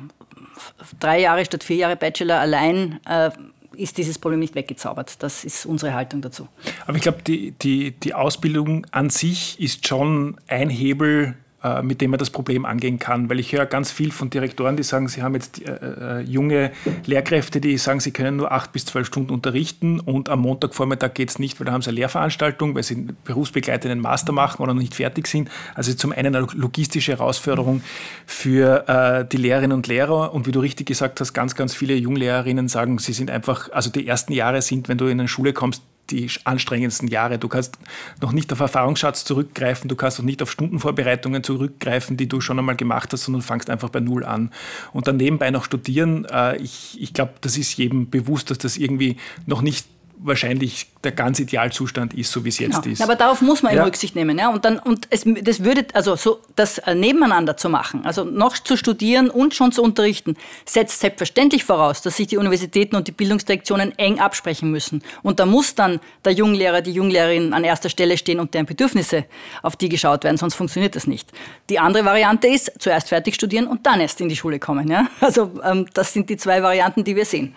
[1.00, 3.30] drei Jahre statt vier Jahre Bachelor allein äh,
[3.78, 5.22] ist dieses Problem nicht weggezaubert.
[5.22, 6.48] Das ist unsere Haltung dazu.
[6.86, 11.36] Aber ich glaube, die, die, die Ausbildung an sich ist schon ein Hebel,
[11.82, 13.28] mit dem man das Problem angehen kann.
[13.28, 16.72] Weil ich höre ganz viel von Direktoren, die sagen, sie haben jetzt äh, äh, junge
[17.06, 21.30] Lehrkräfte, die sagen, sie können nur acht bis zwölf Stunden unterrichten und am Montagvormittag geht
[21.30, 24.80] es nicht, weil da haben sie eine Lehrveranstaltung, weil sie berufsbegleitenden Master machen oder noch
[24.80, 25.50] nicht fertig sind.
[25.74, 27.82] Also zum einen eine logistische Herausforderung
[28.26, 31.94] für äh, die Lehrerinnen und Lehrer und wie du richtig gesagt hast, ganz, ganz viele
[31.94, 35.52] Junglehrerinnen sagen, sie sind einfach, also die ersten Jahre sind, wenn du in eine Schule
[35.52, 37.38] kommst, die anstrengendsten Jahre.
[37.38, 37.78] Du kannst
[38.20, 42.58] noch nicht auf Erfahrungsschatz zurückgreifen, du kannst noch nicht auf Stundenvorbereitungen zurückgreifen, die du schon
[42.58, 44.52] einmal gemacht hast, sondern fangst einfach bei Null an.
[44.92, 48.76] Und dann nebenbei noch studieren, äh, ich, ich glaube, das ist jedem bewusst, dass das
[48.76, 49.16] irgendwie
[49.46, 49.86] noch nicht
[50.20, 52.92] wahrscheinlich der ganz Idealzustand ist, so wie es jetzt genau.
[52.92, 53.02] ist.
[53.02, 53.84] Aber darauf muss man ja.
[53.84, 54.38] Rücksicht nehmen.
[54.38, 54.48] Ja?
[54.48, 58.58] Und, dann, und es, das würde, also so das äh, nebeneinander zu machen, also noch
[58.58, 63.12] zu studieren und schon zu unterrichten, setzt selbstverständlich voraus, dass sich die Universitäten und die
[63.12, 65.02] Bildungsdirektionen eng absprechen müssen.
[65.22, 69.24] Und da muss dann der Junglehrer, die Junglehrerin an erster Stelle stehen und deren Bedürfnisse
[69.62, 71.30] auf die geschaut werden, sonst funktioniert das nicht.
[71.70, 74.88] Die andere Variante ist, zuerst fertig studieren und dann erst in die Schule kommen.
[74.90, 75.08] Ja?
[75.20, 77.54] Also ähm, das sind die zwei Varianten, die wir sehen.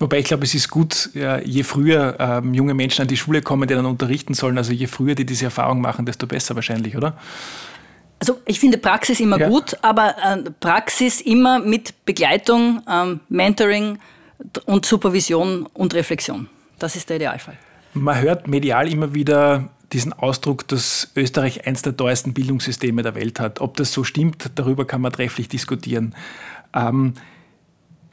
[0.00, 1.10] Wobei ich glaube, es ist gut,
[1.44, 4.86] je früher ähm, junge Menschen an die Schule kommen, die dann unterrichten sollen, also je
[4.86, 7.16] früher die diese Erfahrung machen, desto besser wahrscheinlich, oder?
[8.20, 9.48] Also ich finde Praxis immer ja.
[9.48, 13.98] gut, aber äh, Praxis immer mit Begleitung, ähm, Mentoring
[14.66, 16.48] und Supervision und Reflexion.
[16.78, 17.56] Das ist der Idealfall.
[17.94, 23.40] Man hört medial immer wieder diesen Ausdruck, dass Österreich eines der teuersten Bildungssysteme der Welt
[23.40, 23.60] hat.
[23.60, 26.14] Ob das so stimmt, darüber kann man trefflich diskutieren.
[26.74, 27.14] Ähm,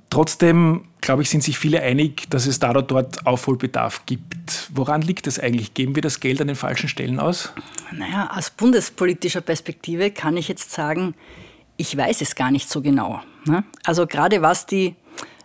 [0.10, 4.70] Trotzdem, glaube ich, sind sich viele einig, dass es da oder dort Aufholbedarf gibt.
[4.74, 5.74] Woran liegt das eigentlich?
[5.74, 7.52] Geben wir das Geld an den falschen Stellen aus?
[7.91, 11.15] Naja, aus bundespolitischer Perspektive kann ich jetzt sagen,
[11.78, 13.22] ich weiß es gar nicht so genau.
[13.46, 13.63] Ne?
[13.84, 14.96] Also gerade was die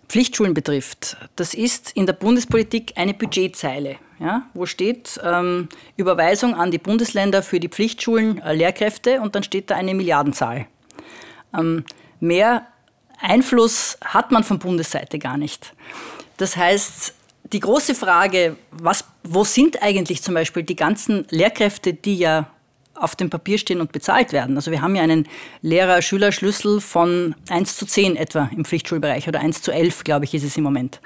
[0.09, 6.71] Pflichtschulen betrifft, das ist in der Bundespolitik eine Budgetzeile, ja, wo steht ähm, Überweisung an
[6.71, 10.67] die Bundesländer für die Pflichtschulen äh, Lehrkräfte und dann steht da eine Milliardenzahl.
[11.57, 11.85] Ähm,
[12.19, 12.67] mehr
[13.21, 15.75] Einfluss hat man von Bundesseite gar nicht.
[16.37, 17.15] Das heißt,
[17.53, 22.51] die große Frage, was, wo sind eigentlich zum Beispiel die ganzen Lehrkräfte, die ja
[22.95, 24.57] auf dem Papier stehen und bezahlt werden.
[24.57, 25.27] Also wir haben ja einen
[25.63, 30.45] Lehrer-Schüler-Schlüssel von 1 zu 10 etwa im Pflichtschulbereich oder 1 zu 11, glaube ich, ist
[30.45, 31.01] es im Moment.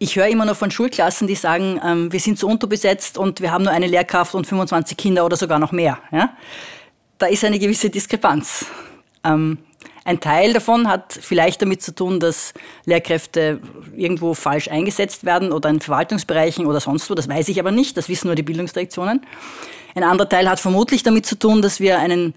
[0.00, 3.52] Ich höre immer noch von Schulklassen, die sagen, ähm, wir sind so unterbesetzt und wir
[3.52, 5.98] haben nur eine Lehrkraft und 25 Kinder oder sogar noch mehr.
[6.12, 6.36] Ja?
[7.18, 8.66] Da ist eine gewisse Diskrepanz.
[9.24, 9.58] Ähm,
[10.08, 12.54] ein Teil davon hat vielleicht damit zu tun, dass
[12.86, 13.60] Lehrkräfte
[13.94, 17.14] irgendwo falsch eingesetzt werden oder in Verwaltungsbereichen oder sonst wo.
[17.14, 17.94] Das weiß ich aber nicht.
[17.98, 19.20] Das wissen nur die Bildungsdirektionen.
[19.94, 22.32] Ein anderer Teil hat vermutlich damit zu tun, dass wir einen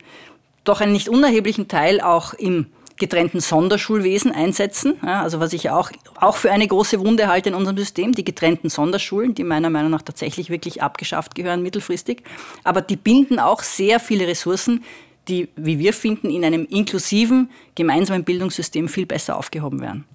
[0.65, 4.99] doch einen nicht unerheblichen Teil auch im getrennten Sonderschulwesen einsetzen.
[5.01, 8.25] Ja, also was ich auch, auch für eine große Wunde halte in unserem System, die
[8.25, 12.23] getrennten Sonderschulen, die meiner Meinung nach tatsächlich wirklich abgeschafft gehören mittelfristig.
[12.65, 14.83] Aber die binden auch sehr viele Ressourcen,
[15.27, 20.05] die, wie wir finden, in einem inklusiven, gemeinsamen Bildungssystem viel besser aufgehoben werden.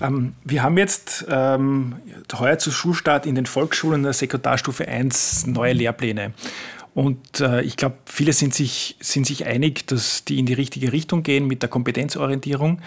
[0.00, 1.96] Ähm, wir haben jetzt ähm,
[2.32, 6.32] heuer zu Schulstart in den Volksschulen der Sekundarstufe 1 neue Lehrpläne.
[6.94, 10.92] Und äh, ich glaube, viele sind sich, sind sich einig, dass die in die richtige
[10.92, 12.80] Richtung gehen mit der Kompetenzorientierung.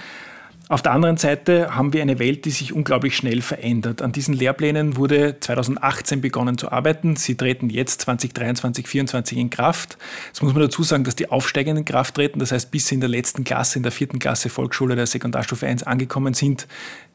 [0.69, 4.01] Auf der anderen Seite haben wir eine Welt, die sich unglaublich schnell verändert.
[4.01, 7.15] An diesen Lehrplänen wurde 2018 begonnen zu arbeiten.
[7.15, 9.97] Sie treten jetzt 2023, 2024 in Kraft.
[10.27, 12.39] Jetzt muss man dazu sagen, dass die aufsteigenden Kraft treten.
[12.39, 15.65] Das heißt, bis sie in der letzten Klasse, in der vierten Klasse Volksschule der Sekundarstufe
[15.65, 16.67] 1 angekommen sind,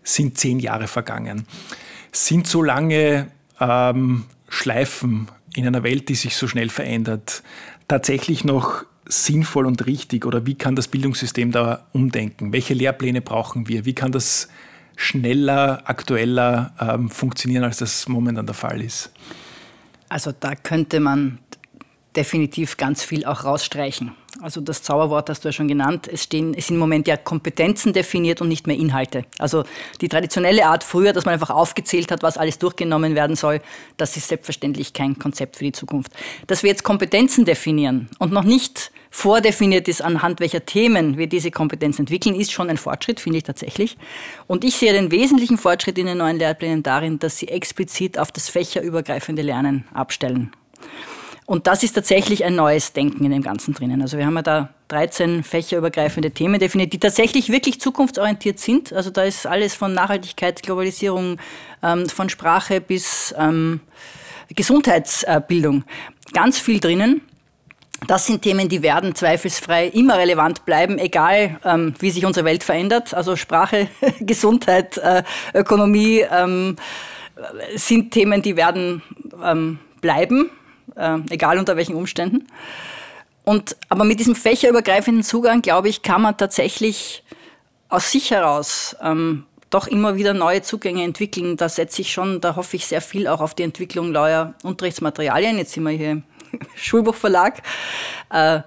[0.03, 1.47] sind zehn Jahre vergangen.
[2.11, 3.29] Sind so lange
[3.61, 7.43] ähm, Schleifen in einer Welt, die sich so schnell verändert,
[7.87, 12.53] tatsächlich noch sinnvoll und richtig oder wie kann das Bildungssystem da umdenken?
[12.53, 13.85] Welche Lehrpläne brauchen wir?
[13.85, 14.49] Wie kann das
[14.97, 19.13] schneller, aktueller ähm, funktionieren, als das momentan der Fall ist?
[20.09, 21.39] Also da könnte man
[22.17, 24.13] definitiv ganz viel auch rausstreichen.
[24.43, 26.09] Also das Zauberwort hast du ja schon genannt.
[26.13, 29.25] Es, stehen, es sind im Moment ja Kompetenzen definiert und nicht mehr Inhalte.
[29.39, 29.63] Also
[30.01, 33.61] die traditionelle Art früher, dass man einfach aufgezählt hat, was alles durchgenommen werden soll,
[33.99, 36.11] das ist selbstverständlich kein Konzept für die Zukunft.
[36.49, 41.53] Dass wir jetzt Kompetenzen definieren und noch nicht vordefiniert ist, anhand welcher Themen wir diese
[41.53, 43.97] Kompetenz entwickeln, ist schon ein Fortschritt, finde ich tatsächlich.
[44.49, 48.33] Und ich sehe den wesentlichen Fortschritt in den neuen Lehrplänen darin, dass sie explizit auf
[48.33, 50.51] das fächerübergreifende Lernen abstellen.
[51.45, 54.01] Und das ist tatsächlich ein neues Denken in dem Ganzen drinnen.
[54.01, 58.93] Also wir haben ja da 13 fächerübergreifende Themen definiert, die tatsächlich wirklich zukunftsorientiert sind.
[58.93, 61.39] Also da ist alles von Nachhaltigkeit, Globalisierung,
[61.83, 63.81] ähm, von Sprache bis ähm,
[64.55, 65.85] Gesundheitsbildung
[66.33, 67.23] ganz viel drinnen.
[68.07, 72.63] Das sind Themen, die werden zweifelsfrei immer relevant bleiben, egal ähm, wie sich unsere Welt
[72.63, 73.15] verändert.
[73.15, 73.89] Also Sprache,
[74.21, 75.23] Gesundheit, äh,
[75.55, 76.77] Ökonomie ähm,
[77.75, 79.03] sind Themen, die werden
[79.43, 80.51] ähm, bleiben
[80.97, 82.47] äh, egal unter welchen Umständen.
[83.45, 87.25] Und, aber mit diesem fächerübergreifenden Zugang, glaube ich, kann man tatsächlich
[87.89, 91.57] aus sich heraus ähm, doch immer wieder neue Zugänge entwickeln.
[91.57, 95.59] Da setze ich schon, da hoffe ich sehr viel auch auf die Entwicklung neuer Unterrichtsmaterialien.
[95.59, 96.23] Jetzt sind wir hier im
[96.77, 97.63] Schulbuchverlag.
[98.31, 98.61] Äh,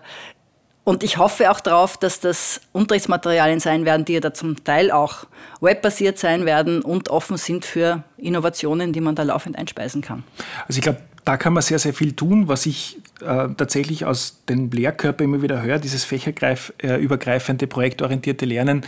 [0.84, 4.92] und ich hoffe auch darauf, dass das Unterrichtsmaterialien sein werden, die ja da zum Teil
[4.92, 5.26] auch
[5.60, 10.24] webbasiert sein werden und offen sind für Innovationen, die man da laufend einspeisen kann.
[10.68, 14.44] Also ich glaube, da kann man sehr, sehr viel tun, was ich äh, tatsächlich aus
[14.48, 18.86] den Lehrkörpern immer wieder höre, dieses fächerübergreifende, projektorientierte Lernen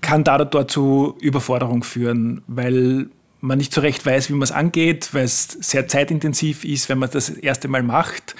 [0.00, 3.08] kann da zu Überforderung führen, weil
[3.40, 6.98] man nicht so recht weiß, wie man es angeht, weil es sehr zeitintensiv ist, wenn
[6.98, 8.34] man das erste Mal macht.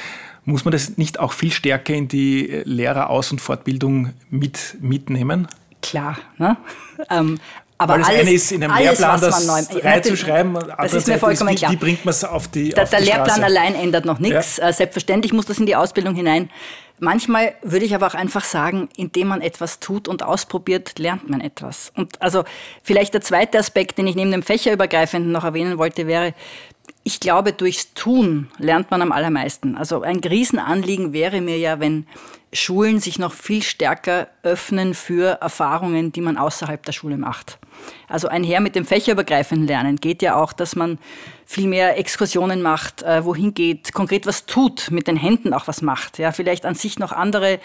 [0.45, 5.47] Muss man das nicht auch viel stärker in die Lehreraus- und Fortbildung mit, mitnehmen?
[5.83, 6.19] Klar.
[6.39, 6.57] Ne?
[7.11, 7.39] Ähm,
[7.81, 11.19] aber Weil das alles, eine ist, in einem alles, Lehrplan das reinzuschreiben, das ist mir
[11.19, 11.71] vollkommen ist, klar.
[11.71, 13.45] Wie bringt man es auf die Der, auf der die Lehrplan Straße?
[13.45, 14.57] allein ändert noch nichts.
[14.57, 14.69] Ja.
[14.69, 16.51] Äh, selbstverständlich muss das in die Ausbildung hinein.
[16.99, 21.41] Manchmal würde ich aber auch einfach sagen, indem man etwas tut und ausprobiert, lernt man
[21.41, 21.93] etwas.
[21.95, 22.43] Und also
[22.83, 26.35] vielleicht der zweite Aspekt, den ich neben dem Fächerübergreifenden noch erwähnen wollte, wäre,
[27.05, 29.77] ich glaube, durchs Tun lernt man am allermeisten.
[29.77, 32.09] Also ein Riesenanliegen wäre mir ja, wenn
[32.53, 37.59] Schulen sich noch viel stärker öffnen für Erfahrungen, die man außerhalb der Schule macht.
[38.09, 40.99] Also einher mit dem fächerübergreifenden Lernen geht ja auch, dass man
[41.45, 45.83] viel mehr Exkursionen macht, äh, wohin geht, konkret was tut, mit den Händen auch was
[45.83, 46.19] macht.
[46.19, 47.61] Ja, vielleicht an sich noch andere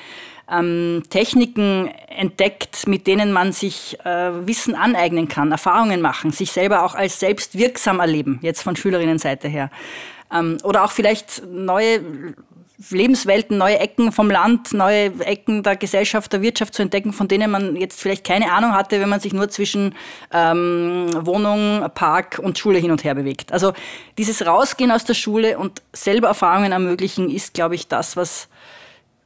[0.51, 6.83] ähm, Techniken entdeckt, mit denen man sich äh, Wissen aneignen kann, Erfahrungen machen, sich selber
[6.83, 9.69] auch als selbst wirksam erleben, jetzt von Schülerinnenseite her.
[10.33, 12.01] Ähm, oder auch vielleicht neue
[12.89, 17.51] Lebenswelten, neue Ecken vom Land, neue Ecken der Gesellschaft, der Wirtschaft zu entdecken, von denen
[17.51, 19.95] man jetzt vielleicht keine Ahnung hatte, wenn man sich nur zwischen
[20.31, 23.51] ähm, Wohnung, Park und Schule hin und her bewegt.
[23.51, 23.73] Also
[24.17, 28.47] dieses Rausgehen aus der Schule und selber Erfahrungen ermöglichen, ist, glaube ich, das, was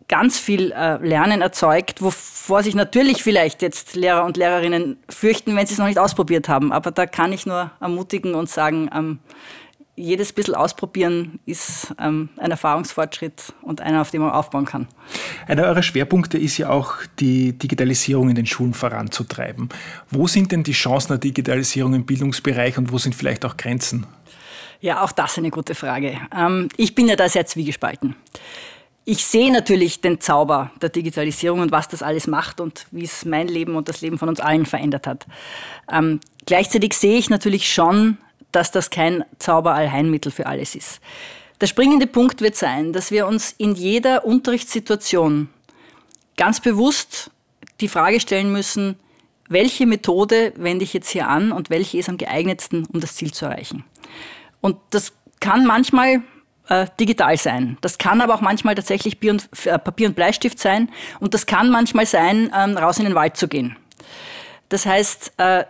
[0.10, 5.67] ganz viel äh, Lernen erzeugt, wovor sich natürlich vielleicht jetzt Lehrer und Lehrerinnen fürchten, wenn
[5.67, 6.71] sie es noch nicht ausprobiert haben.
[6.71, 9.19] Aber da kann ich nur ermutigen und sagen, ähm,
[9.97, 14.88] jedes bisschen ausprobieren ist ähm, ein Erfahrungsfortschritt und einer, auf dem man aufbauen kann.
[15.47, 19.69] Einer eurer Schwerpunkte ist ja auch, die Digitalisierung in den Schulen voranzutreiben.
[20.12, 24.05] Wo sind denn die Chancen der Digitalisierung im Bildungsbereich und wo sind vielleicht auch Grenzen?
[24.79, 26.19] Ja, auch das eine gute Frage.
[26.36, 28.15] Ähm, ich bin ja da sehr zwiegespalten.
[29.03, 33.25] Ich sehe natürlich den Zauber der Digitalisierung und was das alles macht und wie es
[33.25, 35.25] mein Leben und das Leben von uns allen verändert hat.
[35.91, 38.17] Ähm, gleichzeitig sehe ich natürlich schon
[38.58, 41.00] dass das kein Zauberallheilmittel für alles ist.
[41.62, 45.50] Der springende Punkt wird sein, dass wir uns in jeder Unterrichtssituation
[46.38, 47.30] ganz bewusst
[47.82, 48.98] die Frage stellen müssen,
[49.48, 53.32] welche Methode wende ich jetzt hier an und welche ist am geeignetsten, um das Ziel
[53.32, 53.84] zu erreichen.
[54.60, 56.24] Und das kann manchmal
[56.67, 57.78] äh, digital sein.
[57.82, 60.89] Das kann aber auch manchmal tatsächlich Bier und, äh, Papier und Bleistift sein.
[61.20, 63.76] Und das kann manchmal sein, ähm, raus in den Wald zu gehen.
[64.70, 65.63] Das heißt, äh,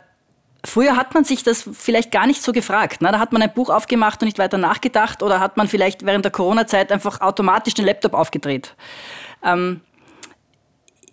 [0.67, 3.01] Früher hat man sich das vielleicht gar nicht so gefragt.
[3.01, 3.09] Ne?
[3.09, 6.25] Da hat man ein Buch aufgemacht und nicht weiter nachgedacht oder hat man vielleicht während
[6.25, 8.75] der Corona-Zeit einfach automatisch den Laptop aufgedreht.
[9.45, 9.79] Ähm,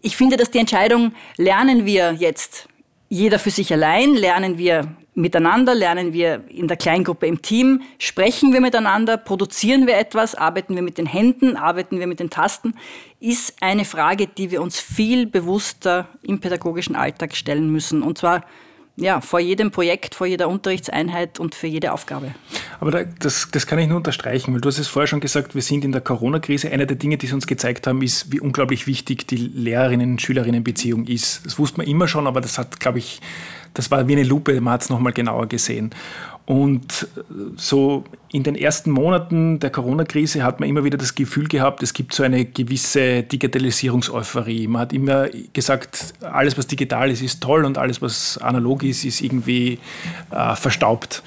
[0.03, 2.69] ich finde, dass die Entscheidung, lernen wir jetzt
[3.09, 8.53] jeder für sich allein, lernen wir miteinander, lernen wir in der Kleingruppe im Team, sprechen
[8.53, 12.75] wir miteinander, produzieren wir etwas, arbeiten wir mit den Händen, arbeiten wir mit den Tasten,
[13.21, 18.03] ist eine Frage, die wir uns viel bewusster im pädagogischen Alltag stellen müssen.
[18.03, 18.43] Und zwar
[18.97, 22.35] ja, vor jedem Projekt, vor jeder Unterrichtseinheit und für jede Aufgabe.
[22.79, 25.55] Aber da, das, das kann ich nur unterstreichen, weil du hast es vorher schon gesagt,
[25.55, 26.71] wir sind in der Corona-Krise.
[26.71, 31.45] Eine der Dinge, die sie uns gezeigt haben, ist, wie unglaublich wichtig die Lehrerinnen-Schülerinnen-Beziehung ist.
[31.45, 33.21] Das wusste man immer schon, aber das hat, glaube ich,
[33.75, 35.91] das war wie eine Lupe, man hat es nochmal genauer gesehen.
[36.47, 37.09] Und
[37.57, 41.95] so in den ersten Monaten der Corona-Krise hat man immer wieder das Gefühl gehabt, es
[41.95, 44.67] gibt so eine gewisse Digitalisierungseuphorie.
[44.67, 49.05] Man hat immer gesagt, alles, was digital ist, ist toll und alles, was analog ist,
[49.05, 49.79] ist irgendwie
[50.31, 51.23] äh, verstaubt.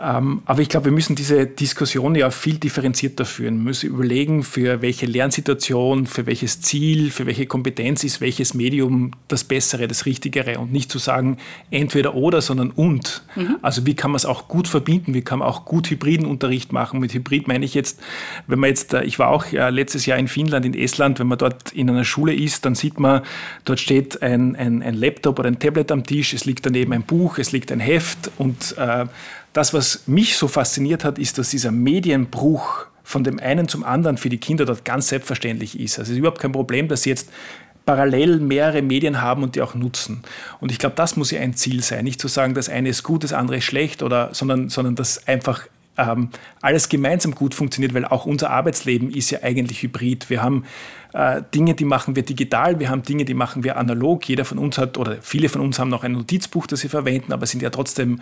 [0.00, 3.56] Ähm, aber ich glaube, wir müssen diese Diskussion ja viel differenzierter führen.
[3.56, 9.12] Wir müssen überlegen, für welche Lernsituation, für welches Ziel, für welche Kompetenz ist welches Medium
[9.26, 11.38] das Bessere, das Richtigere und nicht zu sagen
[11.70, 13.24] entweder oder, sondern und.
[13.34, 13.56] Mhm.
[13.62, 15.14] Also wie kann man es auch gut verbinden?
[15.14, 17.00] Wie kann man auch gut hybriden Unterricht machen?
[17.00, 18.00] Mit Hybrid meine ich jetzt,
[18.46, 21.26] wenn man jetzt, äh, ich war auch äh, letztes Jahr in Finnland, in Estland, wenn
[21.26, 23.22] man dort in einer Schule ist, dann sieht man,
[23.64, 27.02] dort steht ein, ein, ein Laptop oder ein Tablet am Tisch, es liegt daneben ein
[27.02, 29.06] Buch, es liegt ein Heft und äh,
[29.58, 34.16] das, was mich so fasziniert hat, ist, dass dieser Medienbruch von dem einen zum anderen
[34.16, 35.98] für die Kinder dort ganz selbstverständlich ist.
[35.98, 37.28] Also es ist überhaupt kein Problem, dass sie jetzt
[37.84, 40.22] parallel mehrere Medien haben und die auch nutzen.
[40.60, 42.04] Und ich glaube, das muss ja ein Ziel sein.
[42.04, 45.26] Nicht zu sagen, das eine ist gut, das andere ist schlecht, oder, sondern, sondern dass
[45.26, 45.62] einfach
[45.98, 46.30] ähm,
[46.62, 50.30] alles gemeinsam gut funktioniert, weil auch unser Arbeitsleben ist ja eigentlich hybrid.
[50.30, 50.64] Wir haben
[51.12, 54.28] äh, Dinge, die machen wir digital, wir haben Dinge, die machen wir analog.
[54.28, 57.32] Jeder von uns hat oder viele von uns haben noch ein Notizbuch, das sie verwenden,
[57.32, 58.20] aber sind ja trotzdem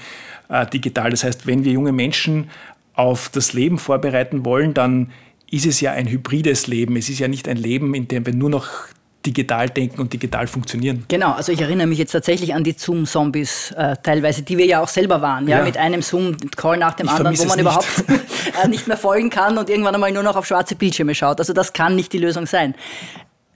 [0.49, 1.11] äh, digital.
[1.11, 2.51] Das heißt, wenn wir junge Menschen
[2.95, 5.13] auf das Leben vorbereiten wollen, dann
[5.51, 6.97] ist es ja ein hybrides Leben.
[6.97, 8.69] Es ist ja nicht ein Leben, in dem wir nur noch
[9.27, 11.05] digital denken und digital funktionieren.
[11.09, 14.83] Genau, also ich erinnere mich jetzt tatsächlich an die Zoom-Zombies äh, teilweise, die wir ja
[14.83, 15.65] auch selber waren, ja, ja.
[15.65, 18.05] mit einem Zoom-Call nach dem ich anderen, wo man überhaupt
[18.65, 21.41] äh, nicht mehr folgen kann und irgendwann einmal nur noch auf schwarze Bildschirme schaut.
[21.41, 22.75] Also das kann nicht die Lösung sein.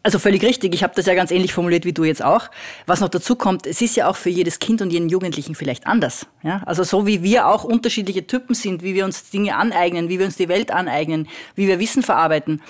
[0.02, 2.48] Also völlig richtig, ich habe das ja ganz ähnlich formuliert wie du jetzt auch.
[2.86, 5.86] Was noch dazu kommt, es ist ja auch für jedes Kind und jeden Jugendlichen vielleicht
[5.86, 6.26] anders.
[6.42, 6.62] Ja?
[6.64, 10.24] Also so wie wir auch unterschiedliche Typen sind, wie wir uns Dinge aneignen, wie wir
[10.24, 12.62] uns die Welt aneignen, wie wir Wissen verarbeiten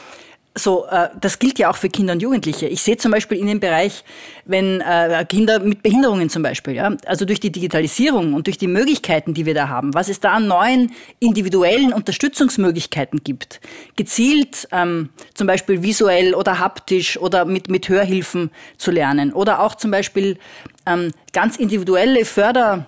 [0.55, 2.67] so, äh, das gilt ja auch für Kinder und Jugendliche.
[2.67, 4.05] Ich sehe zum Beispiel in dem Bereich,
[4.45, 8.67] wenn äh, Kinder mit Behinderungen zum Beispiel, ja, also durch die Digitalisierung und durch die
[8.67, 13.61] Möglichkeiten, die wir da haben, was es da an neuen individuellen Unterstützungsmöglichkeiten gibt,
[13.97, 19.77] gezielt ähm, zum Beispiel visuell oder haptisch oder mit, mit Hörhilfen zu lernen oder auch
[19.77, 20.37] zum Beispiel
[20.85, 22.87] ähm, ganz individuelle Förder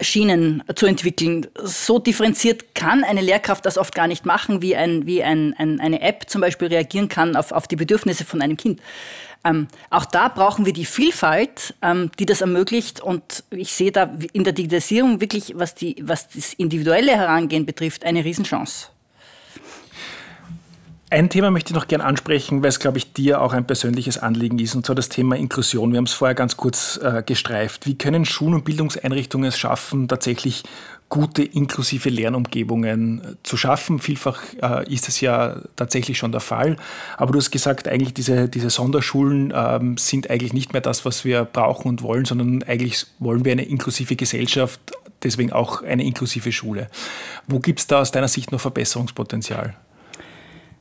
[0.00, 1.46] Schienen zu entwickeln.
[1.62, 5.80] So differenziert kann eine Lehrkraft das oft gar nicht machen, wie, ein, wie ein, ein,
[5.80, 8.80] eine App zum Beispiel reagieren kann auf, auf die Bedürfnisse von einem Kind.
[9.44, 13.00] Ähm, auch da brauchen wir die Vielfalt, ähm, die das ermöglicht.
[13.00, 18.04] Und ich sehe da in der Digitalisierung wirklich, was, die, was das individuelle Herangehen betrifft,
[18.04, 18.88] eine Riesenchance.
[21.10, 24.18] Ein Thema möchte ich noch gerne ansprechen, weil es, glaube ich, dir auch ein persönliches
[24.18, 25.92] Anliegen ist, und zwar das Thema Inklusion.
[25.92, 27.86] Wir haben es vorher ganz kurz äh, gestreift.
[27.86, 30.64] Wie können Schulen und Bildungseinrichtungen es schaffen, tatsächlich
[31.08, 34.00] gute inklusive Lernumgebungen äh, zu schaffen.
[34.00, 36.76] Vielfach äh, ist es ja tatsächlich schon der Fall.
[37.16, 41.24] Aber du hast gesagt, eigentlich diese, diese Sonderschulen ähm, sind eigentlich nicht mehr das, was
[41.24, 44.80] wir brauchen und wollen, sondern eigentlich wollen wir eine inklusive Gesellschaft,
[45.22, 46.88] deswegen auch eine inklusive Schule.
[47.46, 49.76] Wo gibt es da aus deiner Sicht noch Verbesserungspotenzial?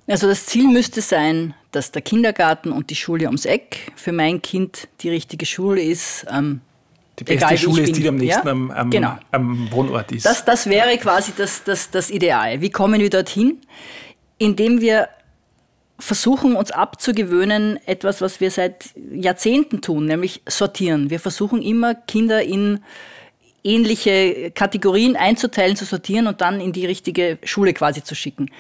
[0.08, 4.42] Also das Ziel müsste sein, dass der Kindergarten und die Schule ums Eck für mein
[4.42, 6.26] Kind die richtige Schule ist.
[6.30, 6.62] Ähm,
[7.20, 8.52] die beste egal, Schule ist die, die am nächsten ja?
[8.52, 9.18] am, am, genau.
[9.32, 10.26] am, Wohnort ist.
[10.26, 12.60] Das, das wäre quasi das, das, das Ideal.
[12.60, 13.60] Wie kommen wir dorthin?
[14.40, 15.08] Indem wir
[16.00, 21.10] versuchen, uns abzugewöhnen, etwas, was wir seit Jahrzehnten tun, nämlich sortieren.
[21.10, 22.80] Wir versuchen immer, Kinder in
[23.64, 28.52] ähnliche Kategorien einzuteilen, zu sortieren und dann in die richtige Schule quasi zu schicken.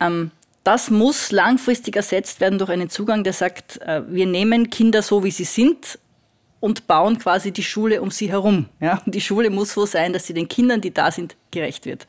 [0.00, 0.30] Ähm,
[0.64, 5.24] das muss langfristig ersetzt werden durch einen Zugang, der sagt, äh, wir nehmen Kinder so,
[5.24, 5.98] wie sie sind
[6.60, 8.68] und bauen quasi die Schule um sie herum.
[8.80, 9.02] Ja?
[9.06, 12.06] Die Schule muss so sein, dass sie den Kindern, die da sind, gerecht wird.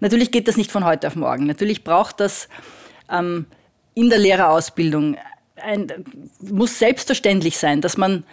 [0.00, 1.46] Natürlich geht das nicht von heute auf morgen.
[1.46, 2.48] Natürlich braucht das
[3.10, 3.46] ähm,
[3.94, 5.16] in der Lehrerausbildung,
[5.56, 5.86] ein,
[6.40, 8.24] muss selbstverständlich sein, dass man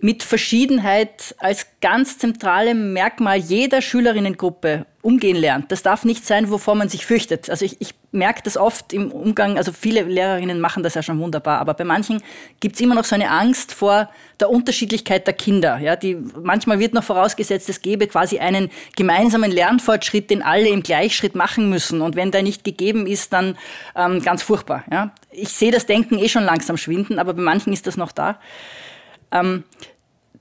[0.00, 5.70] mit Verschiedenheit als ganz zentralem Merkmal jeder Schülerinnengruppe umgehen lernt.
[5.72, 7.48] Das darf nicht sein, wovor man sich fürchtet.
[7.48, 11.18] Also ich, ich merke das oft im Umgang, also viele Lehrerinnen machen das ja schon
[11.20, 12.22] wunderbar, aber bei manchen
[12.60, 15.78] gibt es immer noch so eine Angst vor der Unterschiedlichkeit der Kinder.
[15.78, 20.82] Ja, die, manchmal wird noch vorausgesetzt, es gäbe quasi einen gemeinsamen Lernfortschritt, den alle im
[20.82, 22.02] Gleichschritt machen müssen.
[22.02, 23.56] Und wenn der nicht gegeben ist, dann
[23.94, 24.84] ähm, ganz furchtbar.
[24.90, 25.12] Ja.
[25.30, 28.38] Ich sehe das Denken eh schon langsam schwinden, aber bei manchen ist das noch da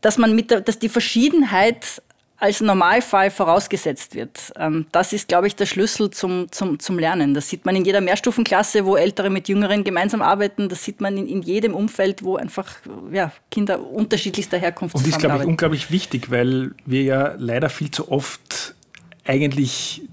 [0.01, 2.01] dass man mit der, dass die Verschiedenheit
[2.37, 7.33] als Normalfall vorausgesetzt wird, ähm, das ist, glaube ich, der Schlüssel zum, zum, zum Lernen.
[7.33, 10.67] Das sieht man in jeder Mehrstufenklasse, wo Ältere mit Jüngeren gemeinsam arbeiten.
[10.67, 12.67] Das sieht man in, in jedem Umfeld, wo einfach
[13.11, 17.89] ja, Kinder unterschiedlichster Herkunft Und ist, glaube ich, unglaublich wichtig, weil wir ja leider viel
[17.89, 18.75] zu oft
[19.23, 20.03] eigentlich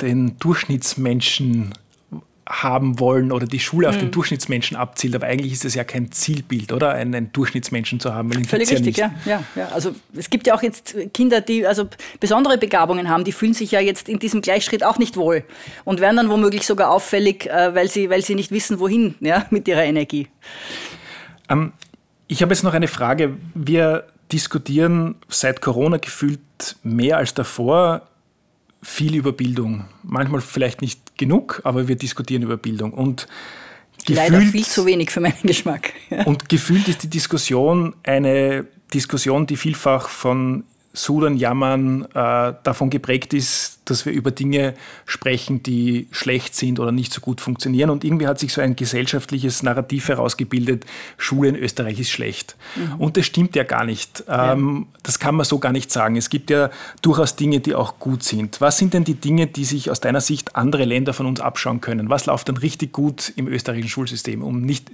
[0.00, 1.74] den Durchschnittsmenschen
[2.50, 4.00] haben wollen oder die Schule auf mhm.
[4.00, 6.90] den Durchschnittsmenschen abzielt, aber eigentlich ist das ja kein Zielbild, oder?
[6.90, 8.32] Einen, einen Durchschnittsmenschen zu haben.
[8.44, 9.68] Völlig richtig, ja, ja, ja.
[9.68, 11.88] Also es gibt ja auch jetzt Kinder, die also
[12.18, 15.44] besondere Begabungen haben, die fühlen sich ja jetzt in diesem Gleichschritt auch nicht wohl
[15.84, 19.46] und werden dann womöglich sogar auffällig, äh, weil sie, weil sie nicht wissen, wohin ja,
[19.50, 20.26] mit ihrer Energie.
[21.48, 21.72] Ähm,
[22.26, 23.36] ich habe jetzt noch eine Frage.
[23.54, 26.40] Wir diskutieren seit Corona gefühlt
[26.82, 28.02] mehr als davor
[28.82, 29.86] viel über Bildung.
[30.02, 32.92] Manchmal vielleicht nicht genug, aber wir diskutieren über Bildung.
[32.92, 33.26] Und
[33.98, 35.92] gefühlt, Leider viel zu wenig für meinen Geschmack.
[36.10, 36.24] Ja.
[36.24, 43.32] Und gefühlt ist die Diskussion eine Diskussion, die vielfach von Sudern, Jammern äh, davon geprägt
[43.32, 44.74] ist, dass wir über Dinge
[45.06, 47.90] sprechen, die schlecht sind oder nicht so gut funktionieren.
[47.90, 50.84] Und irgendwie hat sich so ein gesellschaftliches Narrativ herausgebildet,
[51.16, 52.56] Schule in Österreich ist schlecht.
[52.74, 53.00] Mhm.
[53.00, 54.24] Und das stimmt ja gar nicht.
[54.28, 54.98] Ähm, ja.
[55.04, 56.16] Das kann man so gar nicht sagen.
[56.16, 56.70] Es gibt ja
[57.02, 58.60] durchaus Dinge, die auch gut sind.
[58.60, 61.80] Was sind denn die Dinge, die sich aus deiner Sicht andere Länder von uns abschauen
[61.80, 62.10] können?
[62.10, 64.90] Was läuft dann richtig gut im österreichischen Schulsystem, um nicht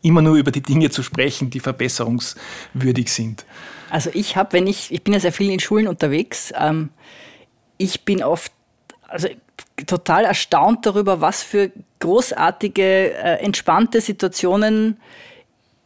[0.00, 3.44] immer nur über die Dinge zu sprechen, die verbesserungswürdig sind?
[3.94, 6.90] Also ich habe, wenn ich, ich bin ja sehr viel in Schulen unterwegs, ähm,
[7.78, 8.50] ich bin oft,
[9.06, 9.28] also
[9.86, 11.70] total erstaunt darüber, was für
[12.00, 14.96] großartige, äh, entspannte Situationen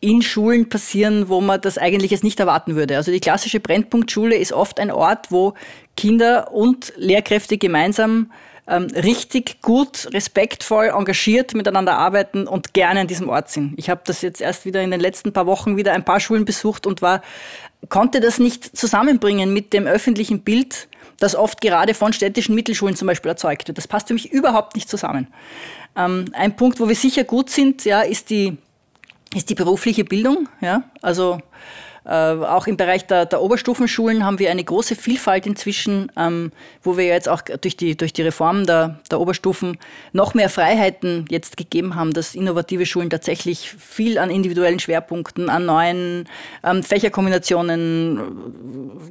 [0.00, 2.96] in Schulen passieren, wo man das eigentlich jetzt nicht erwarten würde.
[2.96, 5.52] Also die klassische Brennpunktschule ist oft ein Ort, wo
[5.94, 8.32] Kinder und Lehrkräfte gemeinsam
[8.68, 13.74] ähm, richtig gut, respektvoll, engagiert miteinander arbeiten und gerne an diesem Ort sind.
[13.76, 16.44] Ich habe das jetzt erst wieder in den letzten paar Wochen wieder ein paar Schulen
[16.44, 17.22] besucht und war
[17.88, 23.06] konnte das nicht zusammenbringen mit dem öffentlichen Bild, das oft gerade von städtischen Mittelschulen zum
[23.06, 23.78] Beispiel erzeugt wird.
[23.78, 25.28] Das passt für mich überhaupt nicht zusammen.
[25.96, 28.56] Ähm, ein Punkt, wo wir sicher gut sind, ja, ist die,
[29.34, 30.48] ist die berufliche Bildung.
[30.60, 30.84] Ja?
[31.02, 31.40] Also
[32.10, 36.52] auch im Bereich der, der, Oberstufenschulen haben wir eine große Vielfalt inzwischen, ähm,
[36.82, 39.76] wo wir jetzt auch durch die, durch die Reform der, der Oberstufen
[40.12, 45.66] noch mehr Freiheiten jetzt gegeben haben, dass innovative Schulen tatsächlich viel an individuellen Schwerpunkten, an
[45.66, 46.28] neuen
[46.64, 48.20] ähm, Fächerkombinationen,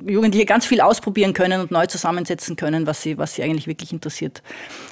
[0.07, 3.67] äh, Jugendliche ganz viel ausprobieren können und neu zusammensetzen können, was sie, was sie eigentlich
[3.67, 4.41] wirklich interessiert.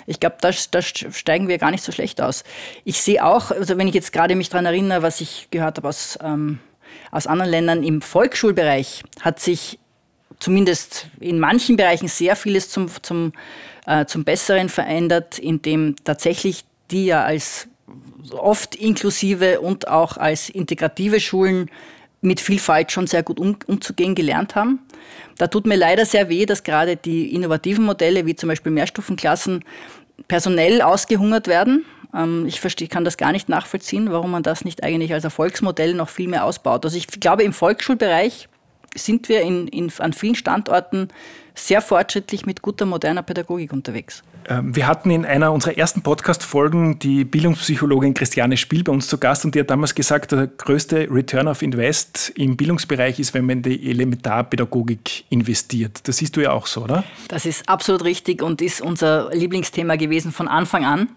[0.06, 2.44] Ich glaube, da, da steigen wir gar nicht so schlecht aus.
[2.84, 5.88] Ich sehe auch, also wenn ich jetzt gerade mich daran erinnere, was ich gehört habe
[5.88, 6.60] aus ähm,
[7.12, 9.80] aus anderen Ländern im Volksschulbereich hat sich
[10.40, 13.32] zumindest in manchen Bereichen sehr vieles zum, zum,
[13.86, 17.68] äh, zum Besseren verändert, indem tatsächlich die ja als
[18.32, 21.70] oft inklusive und auch als integrative Schulen
[22.22, 24.80] mit Vielfalt schon sehr gut um, umzugehen gelernt haben.
[25.38, 29.64] Da tut mir leider sehr weh, dass gerade die innovativen Modelle, wie zum Beispiel Mehrstufenklassen,
[30.28, 31.86] personell ausgehungert werden.
[32.16, 35.94] Ähm, ich verstehe, kann das gar nicht nachvollziehen, warum man das nicht eigentlich als Erfolgsmodell
[35.94, 36.86] noch viel mehr ausbaut.
[36.86, 38.48] Also ich glaube, im Volksschulbereich
[38.96, 41.10] sind wir in, in, an vielen Standorten
[41.54, 44.24] sehr fortschrittlich mit guter moderner Pädagogik unterwegs.
[44.48, 49.18] Ähm, wir hatten in einer unserer ersten Podcast-Folgen die Bildungspsychologin Christiane Spiel bei uns zu
[49.18, 53.46] Gast und die hat damals gesagt, der größte Return of Invest im Bildungsbereich ist, wenn
[53.46, 56.08] man in die Elementarpädagogik investiert.
[56.08, 57.04] Das siehst du ja auch so, oder?
[57.28, 61.10] Das ist absolut richtig und ist unser Lieblingsthema gewesen von Anfang an.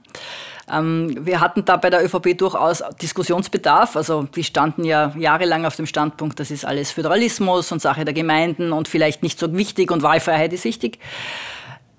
[0.70, 3.96] Ähm, wir hatten da bei der ÖVP durchaus Diskussionsbedarf.
[3.96, 8.14] Also die standen ja jahrelang auf dem Standpunkt, das ist alles Föderalismus und Sache der
[8.14, 10.98] Gemeinden und vielleicht nicht so wichtig und Wahlfreiheit ist wichtig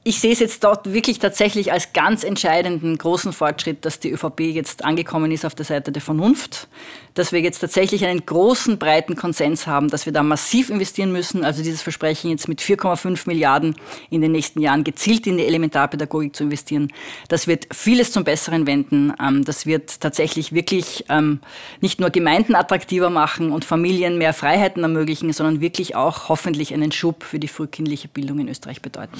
[0.09, 4.39] ich sehe es jetzt dort wirklich tatsächlich als ganz entscheidenden großen Fortschritt, dass die ÖVP
[4.39, 6.67] jetzt angekommen ist auf der Seite der Vernunft,
[7.13, 11.45] dass wir jetzt tatsächlich einen großen, breiten Konsens haben, dass wir da massiv investieren müssen.
[11.45, 13.75] Also dieses Versprechen jetzt mit 4,5 Milliarden
[14.09, 16.91] in den nächsten Jahren gezielt in die Elementarpädagogik zu investieren,
[17.27, 19.13] das wird vieles zum Besseren wenden.
[19.21, 21.39] Ähm, das wird tatsächlich wirklich ähm,
[21.81, 26.91] nicht nur Gemeinden attraktiver machen und Familien mehr Freiheiten ermöglichen, sondern wirklich auch hoffentlich einen
[26.91, 29.19] Schub für die frühkindliche Bildung in Österreich bedeuten.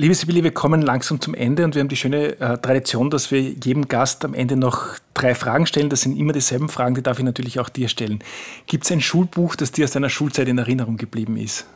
[0.00, 3.30] Liebe Sibylle, wir kommen langsam zum Ende und wir haben die schöne äh, Tradition, dass
[3.30, 5.90] wir jedem Gast am Ende noch drei Fragen stellen.
[5.90, 8.24] Das sind immer dieselben Fragen, die darf ich natürlich auch dir stellen.
[8.66, 11.66] Gibt es ein Schulbuch, das dir aus deiner Schulzeit in Erinnerung geblieben ist?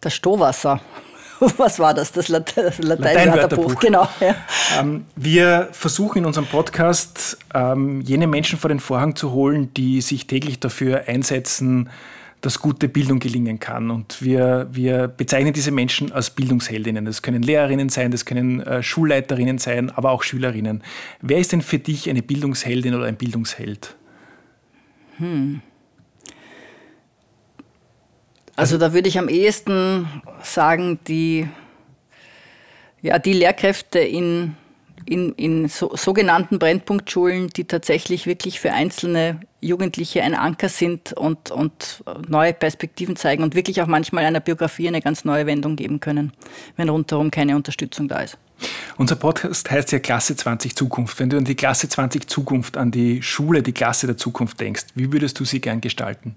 [0.00, 0.80] Das Stohwasser.
[1.56, 2.10] Was war das?
[2.10, 3.78] Das Late Lateinwörterbuch.
[3.78, 4.08] Genau.
[4.18, 4.34] Ja.
[4.80, 10.00] Ähm, wir versuchen in unserem Podcast, ähm, jene Menschen vor den Vorhang zu holen, die
[10.00, 11.90] sich täglich dafür einsetzen,
[12.44, 13.90] dass gute Bildung gelingen kann.
[13.90, 17.06] Und wir, wir bezeichnen diese Menschen als Bildungsheldinnen.
[17.06, 20.82] Das können Lehrerinnen sein, das können äh, Schulleiterinnen sein, aber auch Schülerinnen.
[21.22, 23.96] Wer ist denn für dich eine Bildungsheldin oder ein Bildungsheld?
[25.16, 25.62] Hm.
[28.56, 30.06] Also da würde ich am ehesten
[30.42, 31.48] sagen, die,
[33.00, 34.54] ja, die Lehrkräfte in,
[35.06, 41.50] in, in so, sogenannten Brennpunktschulen, die tatsächlich wirklich für einzelne Jugendliche ein Anker sind und,
[41.50, 46.00] und neue Perspektiven zeigen und wirklich auch manchmal einer Biografie eine ganz neue Wendung geben
[46.00, 46.32] können,
[46.76, 48.38] wenn rundherum keine Unterstützung da ist.
[48.96, 51.18] Unser Podcast heißt ja Klasse 20 Zukunft.
[51.18, 54.86] Wenn du an die Klasse 20 Zukunft, an die Schule, die Klasse der Zukunft denkst,
[54.94, 56.36] wie würdest du sie gern gestalten?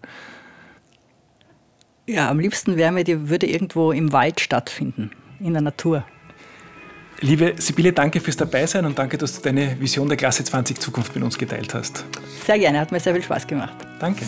[2.07, 6.05] Ja, am liebsten wäre mir, die würde irgendwo im Wald stattfinden, in der Natur.
[7.19, 11.15] Liebe Sibylle, danke fürs Dabeisein und danke, dass du deine Vision der Klasse 20 Zukunft
[11.15, 12.05] mit uns geteilt hast.
[12.45, 13.75] Sehr gerne, hat mir sehr viel Spaß gemacht.
[13.99, 14.25] Danke.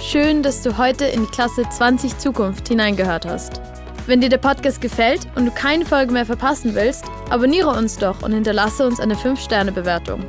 [0.00, 3.60] Schön, dass du heute in die Klasse 20 Zukunft hineingehört hast.
[4.06, 8.22] Wenn dir der Podcast gefällt und du keine Folge mehr verpassen willst, abonniere uns doch
[8.22, 10.24] und hinterlasse uns eine 5-Sterne-Bewertung.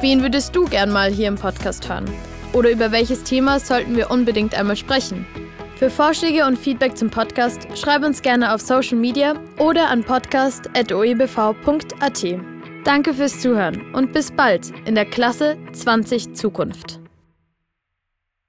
[0.00, 2.08] Wen würdest du gern mal hier im Podcast hören?
[2.52, 5.26] Oder über welches Thema sollten wir unbedingt einmal sprechen?
[5.80, 12.26] Für Vorschläge und Feedback zum Podcast schreib uns gerne auf Social Media oder an podcast.oebv.at.
[12.84, 16.99] Danke fürs Zuhören und bis bald in der Klasse 20 Zukunft.